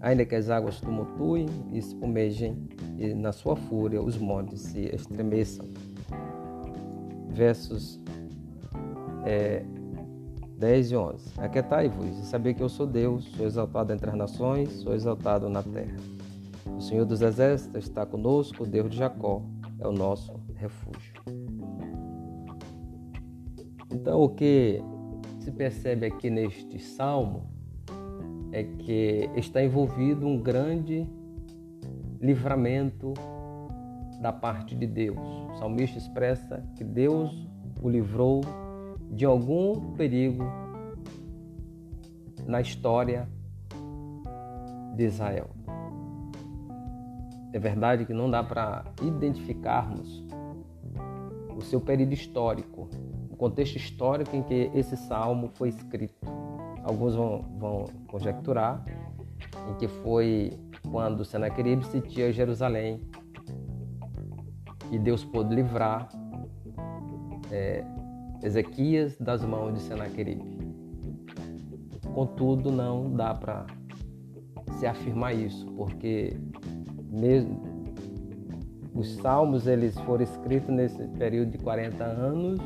Ainda 0.01 0.25
que 0.25 0.35
as 0.35 0.51
águas 0.51 0.81
tumultuem 0.81 1.47
e 1.71 1.79
espumejem, 1.79 2.69
e 2.99 3.15
na 3.15 3.31
sua 3.31 3.55
fúria 3.55 4.03
os 4.03 4.19
montes 4.19 4.61
se 4.63 4.95
estremeçam. 4.95 5.67
Versos 7.29 8.01
é, 9.25 9.65
10 10.59 10.91
e 10.91 10.97
11. 10.97 11.41
Aquietai-vos 11.41 12.19
e 12.19 12.27
saber 12.27 12.55
que 12.55 12.63
eu 12.63 12.69
sou 12.69 12.87
Deus, 12.87 13.25
sou 13.37 13.47
exaltado 13.47 13.93
entre 13.93 14.11
as 14.11 14.17
nações, 14.17 14.71
sou 14.73 14.95
exaltado 14.95 15.49
na 15.49 15.63
terra. 15.63 15.97
O 16.77 16.81
Senhor 16.81 17.05
dos 17.05 17.23
Exércitos 17.23 17.85
está 17.85 18.07
conosco, 18.07 18.65
o 18.65 18.67
Deus 18.67 18.91
de 18.91 18.97
Jacó 18.97 19.43
é 19.79 19.87
o 19.87 19.93
nosso 19.93 20.33
refúgio. 20.55 21.15
Então, 23.91 24.21
o 24.21 24.29
que 24.29 24.81
se 25.41 25.51
percebe 25.51 26.07
aqui 26.07 26.31
neste 26.31 26.79
salmo 26.79 27.52
é 28.53 28.63
que 28.63 29.31
está 29.35 29.63
envolvido 29.63 30.27
um 30.27 30.39
grande 30.39 31.09
livramento 32.21 33.15
da 34.21 34.33
parte 34.33 34.77
de 34.77 34.87
Deus. 34.87 35.19
O 35.51 35.57
salmista 35.59 35.99
expressa 35.99 36.63
que 36.77 36.85
Deus 36.85 37.49
o 37.83 37.89
livrou 37.89 38.43
de 39.11 39.25
algum 39.25 39.95
perigo 39.95 40.45
na 42.47 42.61
história 42.61 43.29
de 44.95 45.05
Israel. 45.05 45.51
É 47.53 47.59
verdade 47.59 48.07
que 48.07 48.15
não 48.15 48.31
dá 48.31 48.43
para 48.43 48.85
identificarmos 49.03 50.25
o 51.57 51.61
seu 51.61 51.81
período 51.81 52.13
histórico, 52.13 52.89
o 53.31 53.37
contexto 53.37 53.77
histórico 53.77 54.35
em 54.35 54.43
que 54.43 54.71
esse 54.75 54.97
salmo 54.97 55.51
foi 55.55 55.69
escrito. 55.69 56.27
Alguns 56.83 57.15
vão, 57.15 57.45
vão 57.59 57.85
conjecturar 58.09 58.85
em 59.71 59.75
que 59.75 59.89
foi 59.89 60.59
quando 60.91 61.25
Senaqueribe 61.25 61.85
sitia 61.87 62.33
Jerusalém 62.33 63.01
e 64.91 64.99
Deus 64.99 65.25
pôde 65.25 65.55
livrar 65.55 66.09
é, 67.51 67.85
Ezequias 68.43 69.17
das 69.19 69.45
mãos 69.45 69.75
de 69.75 69.81
Senaqueribe. 69.81 70.45
Contudo, 72.13 72.71
não 72.71 73.11
dá 73.11 73.35
para 73.35 73.67
se 74.79 74.87
afirmar 74.87 75.35
isso, 75.35 75.65
porque 75.77 76.37
mesmo 77.09 77.63
os 78.95 79.15
salmos 79.17 79.67
eles 79.67 79.97
foram 80.01 80.25
escritos 80.25 80.69
nesse 80.69 81.07
período 81.09 81.53
de 81.53 81.59
40 81.59 82.05
anos 82.05 82.61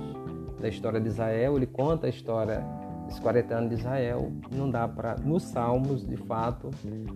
da 0.61 0.69
história 0.69 1.01
de 1.01 1.09
Israel, 1.09 1.57
ele 1.57 1.67
conta 1.67 2.07
a 2.07 2.11
história 2.11 2.65
dos 3.07 3.19
40 3.21 3.55
anos 3.55 3.71
de 3.71 3.77
Israel, 3.77 4.33
não 4.51 4.71
dá 4.71 4.87
para 4.87 5.17
nos 5.17 5.45
salmos, 5.45 6.07
de 6.07 6.17
fato, 6.17 6.71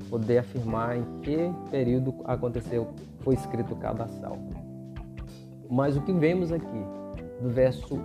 poder 0.08 0.38
afirmar 0.38 0.96
em 0.96 1.04
que 1.20 1.36
período 1.70 2.14
aconteceu, 2.24 2.88
foi 3.20 3.34
escrito 3.34 3.74
cada 3.76 4.06
salmo. 4.06 4.50
Mas 5.68 5.96
o 5.96 6.02
que 6.02 6.12
vemos 6.12 6.52
aqui, 6.52 6.84
do 7.40 7.48
verso 7.48 7.98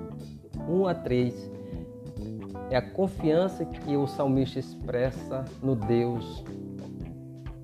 1 0.67 0.87
a 0.87 0.93
3, 0.93 1.51
é 2.69 2.77
a 2.77 2.81
confiança 2.81 3.63
que 3.65 3.95
o 3.95 4.07
salmista 4.07 4.59
expressa 4.59 5.45
no 5.61 5.75
Deus 5.75 6.43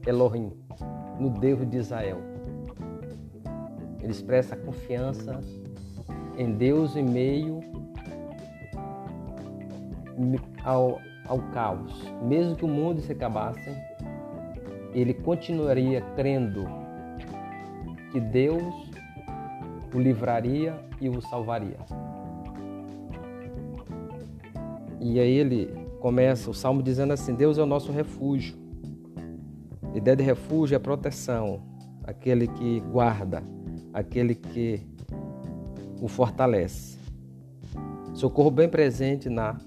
Elohim, 0.05 0.51
no 1.19 1.29
Deus 1.29 1.67
de 1.69 1.77
Israel. 1.77 2.17
Ele 3.99 4.11
expressa 4.11 4.55
a 4.55 4.57
confiança 4.57 5.39
em 6.37 6.51
Deus 6.51 6.95
em 6.95 7.03
meio 7.03 7.61
ao, 10.63 10.99
ao 11.25 11.39
caos. 11.53 11.91
Mesmo 12.23 12.55
que 12.55 12.65
o 12.65 12.67
mundo 12.67 13.01
se 13.01 13.11
acabasse, 13.11 13.69
ele 14.93 15.13
continuaria 15.13 16.01
crendo 16.15 16.65
que 18.11 18.19
Deus 18.19 18.91
o 19.93 19.99
livraria 19.99 20.79
e 20.99 21.09
o 21.09 21.21
salvaria. 21.21 21.77
E 24.99 25.19
aí 25.19 25.31
ele 25.31 25.67
começa 25.99 26.49
o 26.49 26.53
salmo 26.53 26.83
dizendo 26.83 27.13
assim: 27.13 27.33
Deus 27.33 27.57
é 27.57 27.63
o 27.63 27.65
nosso 27.65 27.91
refúgio. 27.91 28.55
A 29.93 29.97
ideia 29.97 30.15
de 30.15 30.23
refúgio 30.23 30.75
é 30.75 30.79
proteção, 30.79 31.61
aquele 32.03 32.47
que 32.47 32.79
guarda, 32.79 33.43
aquele 33.93 34.35
que 34.35 34.81
o 36.01 36.07
fortalece. 36.07 36.97
Socorro 38.13 38.51
bem 38.51 38.69
presente 38.69 39.29
na 39.29 39.57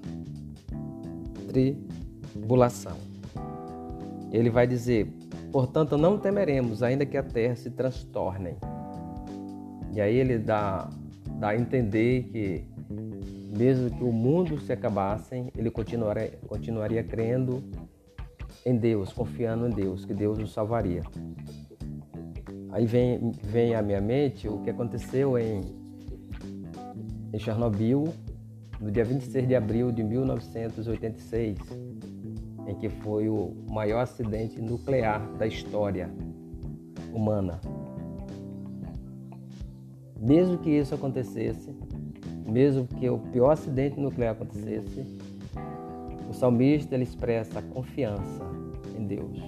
tribulação. 1.55 2.97
Ele 4.33 4.51
vai 4.51 4.67
dizer: 4.67 5.07
Portanto, 5.53 5.97
não 5.97 6.19
temeremos, 6.19 6.83
ainda 6.83 7.07
que 7.07 7.17
a 7.17 7.23
terra 7.23 7.55
se 7.55 7.71
transtorne. 7.71 8.57
E 9.93 10.01
aí 10.01 10.17
ele 10.17 10.39
dá, 10.39 10.91
dá 11.39 11.51
a 11.51 11.57
entender 11.57 12.25
que 12.25 12.65
mesmo 13.57 13.89
que 13.91 14.03
o 14.03 14.11
mundo 14.11 14.59
se 14.59 14.73
acabasse, 14.73 15.47
ele 15.57 15.71
continuaria, 15.71 16.33
continuaria 16.49 17.05
crendo 17.05 17.63
em 18.67 18.77
Deus, 18.77 19.13
confiando 19.13 19.69
em 19.69 19.71
Deus, 19.71 20.05
que 20.05 20.13
Deus 20.13 20.39
o 20.41 20.47
salvaria. 20.49 21.03
Aí 22.73 22.85
vem, 22.85 23.31
vem 23.45 23.77
à 23.77 23.83
minha 23.83 24.01
mente 24.01 24.49
o 24.49 24.59
que 24.59 24.71
aconteceu 24.71 25.39
em, 25.39 25.61
em 27.33 27.39
Chernobyl, 27.39 28.13
no 28.85 28.91
dia 28.91 29.03
26 29.03 29.49
de 29.49 29.57
abril 29.57 29.91
de 29.91 30.05
1986, 30.05 31.57
em 32.67 32.75
que 32.75 32.91
foi 32.91 33.31
o 33.31 33.55
maior 33.71 34.01
acidente 34.01 34.61
nuclear 34.61 35.27
da 35.39 35.47
história 35.47 36.11
humana. 37.11 37.59
Mesmo 40.21 40.59
que 40.59 40.69
isso 40.69 40.95
acontecesse, 40.95 41.75
mesmo 42.47 42.87
que 42.87 43.09
o 43.09 43.19
pior 43.19 43.53
acidente 43.53 43.99
nuclear 43.99 44.33
acontecesse, 44.33 45.19
o 46.29 46.35
salmista 46.35 46.95
ele 46.95 47.05
expressa 47.05 47.63
confiança 47.63 48.45
em 48.99 49.07
Deus. 49.07 49.39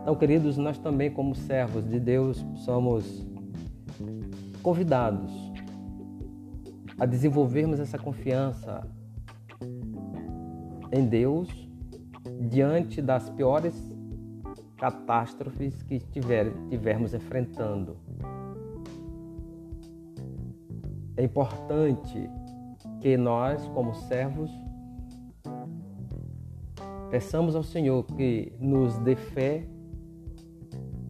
Então, 0.00 0.14
queridos, 0.14 0.56
nós 0.56 0.78
também, 0.78 1.10
como 1.10 1.34
servos 1.34 1.84
de 1.84 1.98
Deus, 1.98 2.44
somos 2.54 3.26
convidados 4.62 5.43
a 6.98 7.06
desenvolvermos 7.06 7.80
essa 7.80 7.98
confiança 7.98 8.86
em 10.92 11.06
Deus 11.06 11.48
diante 12.48 13.02
das 13.02 13.28
piores 13.30 13.74
catástrofes 14.76 15.82
que 15.82 15.98
tiver, 15.98 16.52
tivermos 16.68 17.14
enfrentando. 17.14 17.96
É 21.16 21.22
importante 21.22 22.30
que 23.00 23.16
nós, 23.16 23.66
como 23.68 23.94
servos, 23.94 24.50
peçamos 27.10 27.54
ao 27.54 27.62
Senhor 27.62 28.04
que 28.04 28.52
nos 28.58 28.98
dê 28.98 29.14
fé 29.14 29.66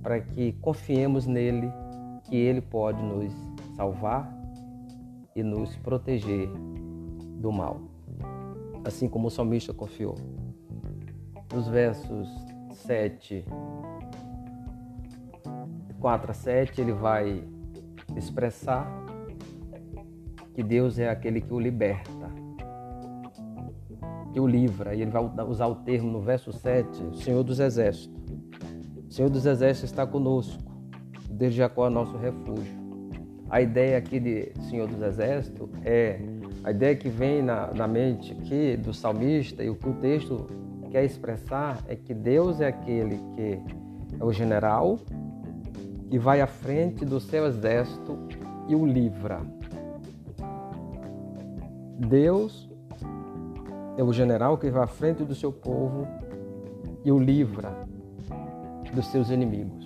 para 0.02 0.20
que 0.20 0.52
confiemos 0.60 1.26
nele, 1.26 1.70
que 2.24 2.36
ele 2.36 2.60
pode 2.60 3.02
nos 3.02 3.32
salvar 3.74 4.33
e 5.34 5.42
nos 5.42 5.76
proteger 5.76 6.48
do 7.38 7.50
mal, 7.50 7.80
assim 8.84 9.08
como 9.08 9.28
o 9.28 9.30
salmista 9.30 9.74
confiou. 9.74 10.14
Nos 11.52 11.68
versos 11.68 12.28
7, 12.72 13.44
4 15.98 16.30
a 16.30 16.34
7, 16.34 16.80
ele 16.80 16.92
vai 16.92 17.44
expressar 18.16 18.86
que 20.54 20.62
Deus 20.62 20.98
é 20.98 21.08
aquele 21.08 21.40
que 21.40 21.52
o 21.52 21.58
liberta, 21.58 22.30
que 24.32 24.38
o 24.38 24.46
livra. 24.46 24.94
E 24.94 25.02
ele 25.02 25.10
vai 25.10 25.22
usar 25.46 25.66
o 25.66 25.76
termo 25.76 26.10
no 26.10 26.20
verso 26.20 26.52
7, 26.52 27.02
o 27.04 27.14
Senhor 27.14 27.42
dos 27.42 27.58
Exércitos. 27.58 28.22
O 29.08 29.12
Senhor 29.12 29.28
dos 29.28 29.46
Exércitos 29.46 29.90
está 29.90 30.06
conosco, 30.06 30.62
desde 31.30 31.58
Jacó 31.58 31.86
é 31.86 31.90
nosso 31.90 32.16
refúgio. 32.16 32.83
A 33.54 33.62
ideia 33.62 33.98
aqui 33.98 34.18
de 34.18 34.50
Senhor 34.68 34.88
dos 34.88 35.00
Exércitos 35.00 35.70
é 35.84 36.18
a 36.64 36.72
ideia 36.72 36.96
que 36.96 37.08
vem 37.08 37.40
na, 37.40 37.72
na 37.72 37.86
mente 37.86 38.32
aqui 38.32 38.76
do 38.76 38.92
salmista 38.92 39.62
e 39.62 39.70
o 39.70 39.76
que 39.76 39.88
o 39.88 39.92
texto 39.92 40.48
quer 40.90 41.04
expressar 41.04 41.78
é 41.86 41.94
que 41.94 42.12
Deus 42.12 42.60
é 42.60 42.66
aquele 42.66 43.16
que 43.36 43.60
é 44.18 44.24
o 44.24 44.32
general 44.32 44.98
que 46.10 46.18
vai 46.18 46.40
à 46.40 46.48
frente 46.48 47.04
do 47.04 47.20
seu 47.20 47.46
exército 47.46 48.18
e 48.66 48.74
o 48.74 48.84
livra. 48.84 49.40
Deus 52.08 52.68
é 53.96 54.02
o 54.02 54.12
general 54.12 54.58
que 54.58 54.68
vai 54.68 54.82
à 54.82 54.88
frente 54.88 55.22
do 55.22 55.32
seu 55.32 55.52
povo 55.52 56.08
e 57.04 57.12
o 57.12 57.20
livra 57.20 57.72
dos 58.92 59.06
seus 59.12 59.30
inimigos. 59.30 59.83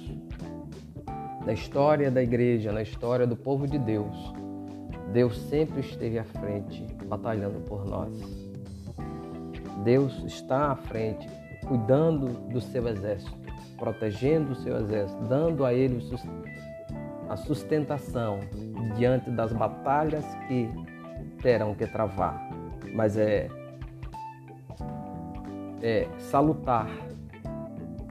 Na 1.44 1.52
história 1.52 2.10
da 2.10 2.22
igreja, 2.22 2.72
na 2.72 2.82
história 2.82 3.26
do 3.26 3.36
povo 3.36 3.66
de 3.66 3.78
Deus, 3.78 4.32
Deus 5.12 5.38
sempre 5.38 5.80
esteve 5.80 6.18
à 6.18 6.24
frente, 6.24 6.84
batalhando 7.06 7.60
por 7.60 7.84
nós. 7.86 8.12
Deus 9.84 10.22
está 10.24 10.72
à 10.72 10.76
frente, 10.76 11.28
cuidando 11.66 12.26
do 12.48 12.60
seu 12.60 12.86
exército, 12.88 13.36
protegendo 13.78 14.52
o 14.52 14.56
seu 14.56 14.76
exército, 14.78 15.22
dando 15.24 15.64
a 15.64 15.72
ele 15.72 16.04
a 17.28 17.36
sustentação 17.36 18.40
diante 18.96 19.30
das 19.30 19.52
batalhas 19.52 20.24
que 20.46 20.68
terão 21.42 21.74
que 21.74 21.86
travar, 21.86 22.50
mas 22.94 23.16
é, 23.16 23.48
é 25.82 26.08
salutar 26.18 26.88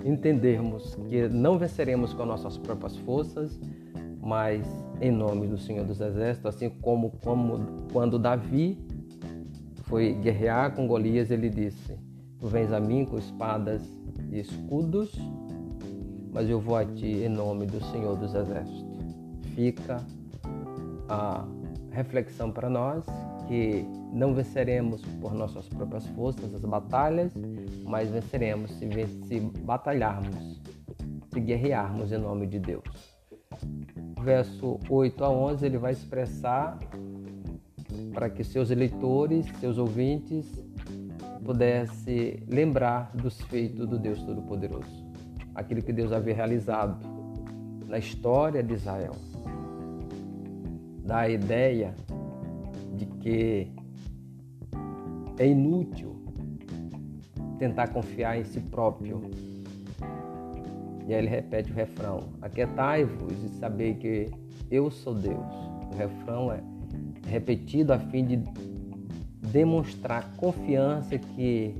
entendermos 0.08 0.96
que 1.10 1.28
não 1.28 1.58
venceremos 1.58 2.13
com 2.13 2.26
nossas 2.26 2.58
próprias 2.58 2.96
forças, 2.98 3.60
mas 4.22 4.65
em 5.02 5.12
nome 5.12 5.48
do 5.48 5.58
Senhor 5.58 5.86
dos 5.86 6.00
Exércitos, 6.00 6.56
assim 6.56 6.70
como, 6.70 7.12
como 7.24 7.88
quando 7.91 8.17
Davi 8.17 8.78
foi 9.84 10.13
guerrear 10.13 10.74
com 10.74 10.88
Golias, 10.88 11.30
ele 11.30 11.50
disse: 11.50 11.98
Tu 12.39 12.48
vens 12.48 12.72
a 12.72 12.80
mim 12.80 13.06
com 13.06 13.17
espadas 13.17 13.82
e 14.32 14.39
escudos, 14.39 15.13
mas 16.32 16.50
eu 16.50 16.60
vou 16.60 16.78
a 16.78 16.86
ti 16.86 17.24
em 17.24 17.30
nome 17.30 17.65
do 17.65 17.84
Senhor 17.86 18.15
dos 18.15 18.34
Exércitos. 18.34 18.86
Fica 19.56 20.02
a 21.10 21.46
reflexão 21.91 22.52
para 22.52 22.70
nós 22.70 23.04
que 23.48 23.86
não 24.12 24.34
venceremos 24.34 25.02
por 25.22 25.34
nossas 25.34 25.68
próprias 25.68 26.06
forças 26.08 26.54
as 26.54 26.62
batalhas, 26.62 27.32
mas 27.86 28.10
venceremos 28.10 28.72
se, 28.72 28.88
se 29.28 29.40
batalharmos, 29.40 30.62
se 31.32 31.40
guerrearmos 31.40 32.12
em 32.12 32.18
nome 32.18 32.48
de 32.48 32.60
Deus. 32.60 33.18
Verso 34.22 34.80
8 34.90 35.24
a 35.24 35.30
11 35.30 35.66
ele 35.66 35.78
vai 35.78 35.94
expressar 35.94 36.78
para 38.14 38.30
que 38.30 38.44
seus 38.44 38.70
eleitores, 38.70 39.46
seus 39.60 39.78
ouvintes, 39.78 40.46
pudessem 41.44 42.44
lembrar 42.48 43.12
dos 43.16 43.40
feitos 43.44 43.88
do 43.88 43.98
Deus 43.98 44.22
Todo-Poderoso, 44.24 45.06
aquilo 45.56 45.82
que 45.82 45.94
Deus 45.94 46.12
havia 46.12 46.36
realizado 46.36 46.98
na 47.88 47.98
história 47.98 48.62
de 48.62 48.74
Israel 48.74 49.14
dá 51.08 51.20
a 51.20 51.30
ideia 51.30 51.96
de 52.98 53.06
que 53.06 53.72
é 55.40 55.48
inútil 55.48 56.16
tentar 57.58 57.88
confiar 57.90 58.40
em 58.40 58.44
si 58.44 58.60
próprio. 58.60 59.22
E 61.08 61.14
aí 61.14 61.20
ele 61.20 61.28
repete 61.28 61.72
o 61.72 61.76
refrão: 61.76 62.30
Aquietai-vos 62.42 63.44
e 63.44 63.50
saber 63.60 63.96
que 63.96 64.30
eu 64.70 64.90
sou 64.92 65.14
Deus. 65.14 65.54
O 65.94 65.96
refrão 65.96 66.52
é 66.52 66.62
repetido 67.28 67.94
a 67.94 68.00
fim 68.00 68.26
de 68.26 68.40
demonstrar 69.52 70.36
confiança 70.36 71.18
que 71.18 71.76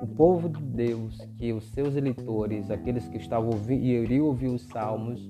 o 0.00 0.06
povo 0.06 0.48
de 0.48 0.62
Deus, 0.62 1.18
que 1.36 1.52
os 1.52 1.64
seus 1.70 1.96
eleitores, 1.96 2.70
aqueles 2.70 3.06
que 3.08 3.16
estavam 3.16 3.50
ouvindo 3.50 3.82
e 3.82 3.90
iriam 3.90 4.26
ouvir 4.26 4.48
os 4.48 4.62
salmos, 4.62 5.28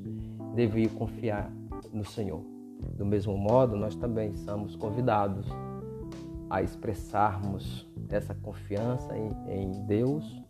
deviam 0.55 0.91
confiar 0.91 1.51
no 1.93 2.05
Senhor. 2.05 2.58
Do 2.97 3.05
mesmo 3.05 3.37
modo, 3.37 3.77
nós 3.77 3.95
também 3.97 4.35
somos 4.35 4.77
convidados 4.77 5.47
a 6.51 6.62
expressarmos 6.62 7.87
essa 8.09 8.35
confiança 8.35 9.17
em, 9.17 9.85
Deus 9.87 10.43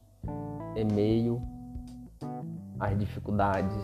em 0.76 0.84
meio 0.94 1.42
às 2.78 2.96
dificuldades 2.96 3.74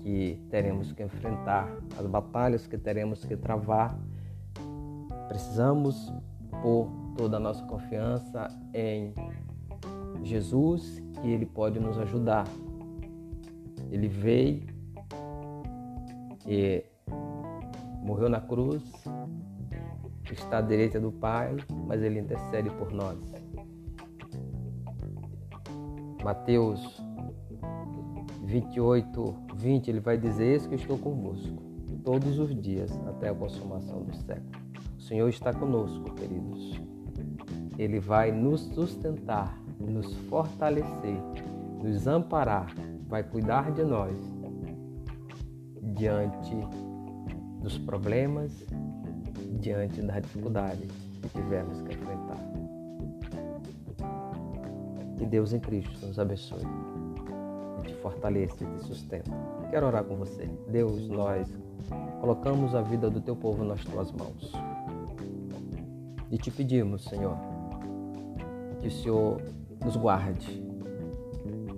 que 0.00 0.38
teremos 0.50 0.92
que 0.92 1.02
enfrentar, 1.02 1.68
as 1.98 2.06
batalhas 2.06 2.66
que 2.66 2.76
teremos 2.76 3.24
que 3.24 3.36
travar. 3.36 3.98
Precisamos 5.28 6.12
pôr 6.62 6.88
toda 7.16 7.36
a 7.36 7.40
nossa 7.40 7.64
confiança 7.64 8.48
em 8.74 9.14
Jesus, 10.22 11.02
que 11.20 11.28
Ele 11.28 11.46
pode 11.46 11.80
nos 11.80 11.98
ajudar. 11.98 12.46
Ele 13.90 14.08
veio 14.08 14.66
e 16.46 16.84
morreu 18.02 18.28
na 18.28 18.40
cruz, 18.40 18.82
está 20.30 20.58
à 20.58 20.60
direita 20.60 21.00
do 21.00 21.12
Pai, 21.12 21.56
mas 21.86 22.02
Ele 22.02 22.20
intercede 22.20 22.70
por 22.70 22.92
nós. 22.92 23.18
Mateus 26.22 27.02
28, 28.44 29.34
20, 29.56 29.88
ele 29.88 30.00
vai 30.00 30.16
dizer: 30.16 30.44
Eis 30.44 30.66
que 30.66 30.74
estou 30.74 30.98
convosco 30.98 31.72
todos 32.04 32.38
os 32.38 32.54
dias 32.60 32.90
até 33.08 33.28
a 33.30 33.34
consumação 33.34 34.02
do 34.02 34.14
século. 34.14 34.50
O 34.98 35.00
Senhor 35.00 35.28
está 35.28 35.52
conosco, 35.52 36.14
queridos. 36.14 36.80
Ele 37.78 37.98
vai 37.98 38.30
nos 38.30 38.60
sustentar, 38.60 39.58
nos 39.80 40.14
fortalecer, 40.28 41.20
nos 41.82 42.06
amparar, 42.06 42.72
vai 43.08 43.22
cuidar 43.22 43.72
de 43.72 43.84
nós 43.84 44.16
diante 45.94 46.54
dos 47.62 47.78
problemas, 47.78 48.52
diante 49.60 50.02
da 50.02 50.20
dificuldade 50.20 50.88
que 51.22 51.28
tivermos 51.28 51.80
que 51.82 51.94
enfrentar. 51.94 52.38
Que 55.16 55.26
Deus 55.26 55.52
em 55.52 55.60
Cristo 55.60 56.06
nos 56.06 56.18
abençoe 56.18 56.66
te 57.82 57.94
fortaleça 57.94 58.64
e 58.64 58.66
te 58.66 58.84
sustenta. 58.84 59.30
Quero 59.70 59.86
orar 59.86 60.04
com 60.04 60.16
você. 60.16 60.48
Deus, 60.68 61.08
nós 61.08 61.48
colocamos 62.20 62.74
a 62.74 62.82
vida 62.82 63.10
do 63.10 63.20
teu 63.20 63.36
povo 63.36 63.64
nas 63.64 63.84
tuas 63.84 64.12
mãos. 64.12 64.52
E 66.30 66.38
te 66.38 66.50
pedimos, 66.50 67.04
Senhor, 67.04 67.36
que 68.80 68.88
o 68.88 68.90
Senhor 68.90 69.42
nos 69.84 69.96
guarde, 69.96 70.62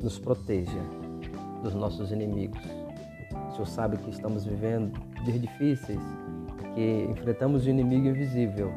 nos 0.03 0.19
proteja 0.19 0.81
dos 1.63 1.75
nossos 1.75 2.13
inimigos. 2.13 2.63
O 3.49 3.53
Senhor 3.53 3.67
sabe 3.67 3.97
que 3.97 4.11
estamos 4.11 4.45
vivendo 4.45 4.93
dias 5.25 5.41
difíceis, 5.41 6.01
que 6.75 7.09
enfrentamos 7.11 7.67
o 7.67 7.71
inimigo 7.71 8.09
invisível. 8.09 8.71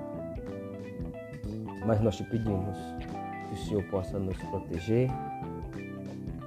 Mas 1.86 2.02
nós 2.02 2.16
te 2.18 2.24
pedimos 2.24 2.78
que 3.48 3.54
o 3.54 3.58
Senhor 3.58 3.84
possa 3.84 4.20
nos 4.20 4.38
proteger 4.38 5.10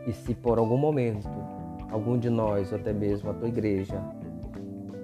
e 0.07 0.13
se 0.13 0.35
por 0.35 0.59
algum 0.59 0.77
momento 0.77 1.29
algum 1.91 2.19
de 2.19 2.31
nós, 2.31 2.73
ou 2.73 2.79
até 2.79 2.93
mesmo 2.93 3.31
a 3.31 3.35
tua 3.35 3.49
igreja, 3.49 4.01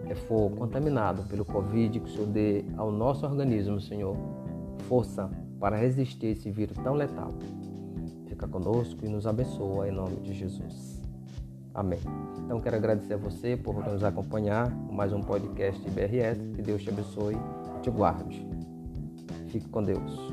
eh, 0.08 0.14
for 0.14 0.50
contaminado 0.52 1.22
pelo 1.24 1.44
Covid, 1.44 1.98
que 1.98 2.06
o 2.06 2.08
Senhor 2.08 2.26
dê 2.28 2.64
ao 2.76 2.92
nosso 2.92 3.26
organismo, 3.26 3.80
Senhor, 3.80 4.16
força 4.88 5.28
para 5.58 5.76
resistir 5.76 6.28
esse 6.28 6.50
vírus 6.50 6.76
tão 6.78 6.94
letal. 6.94 7.34
Fica 8.28 8.46
conosco 8.46 9.04
e 9.04 9.08
nos 9.08 9.26
abençoa 9.26 9.88
em 9.88 9.92
nome 9.92 10.16
de 10.16 10.32
Jesus. 10.32 10.95
Amém. 11.76 11.98
Então 12.42 12.58
quero 12.58 12.76
agradecer 12.76 13.14
a 13.14 13.16
você 13.18 13.54
por 13.54 13.84
nos 13.84 14.02
acompanhar 14.02 14.70
com 14.86 14.94
mais 14.94 15.12
um 15.12 15.20
podcast 15.20 15.78
BRS. 15.90 16.40
Que 16.54 16.62
Deus 16.62 16.82
te 16.82 16.88
abençoe 16.88 17.34
e 17.34 17.80
te 17.82 17.90
guarde. 17.90 18.48
Fique 19.48 19.68
com 19.68 19.82
Deus. 19.82 20.25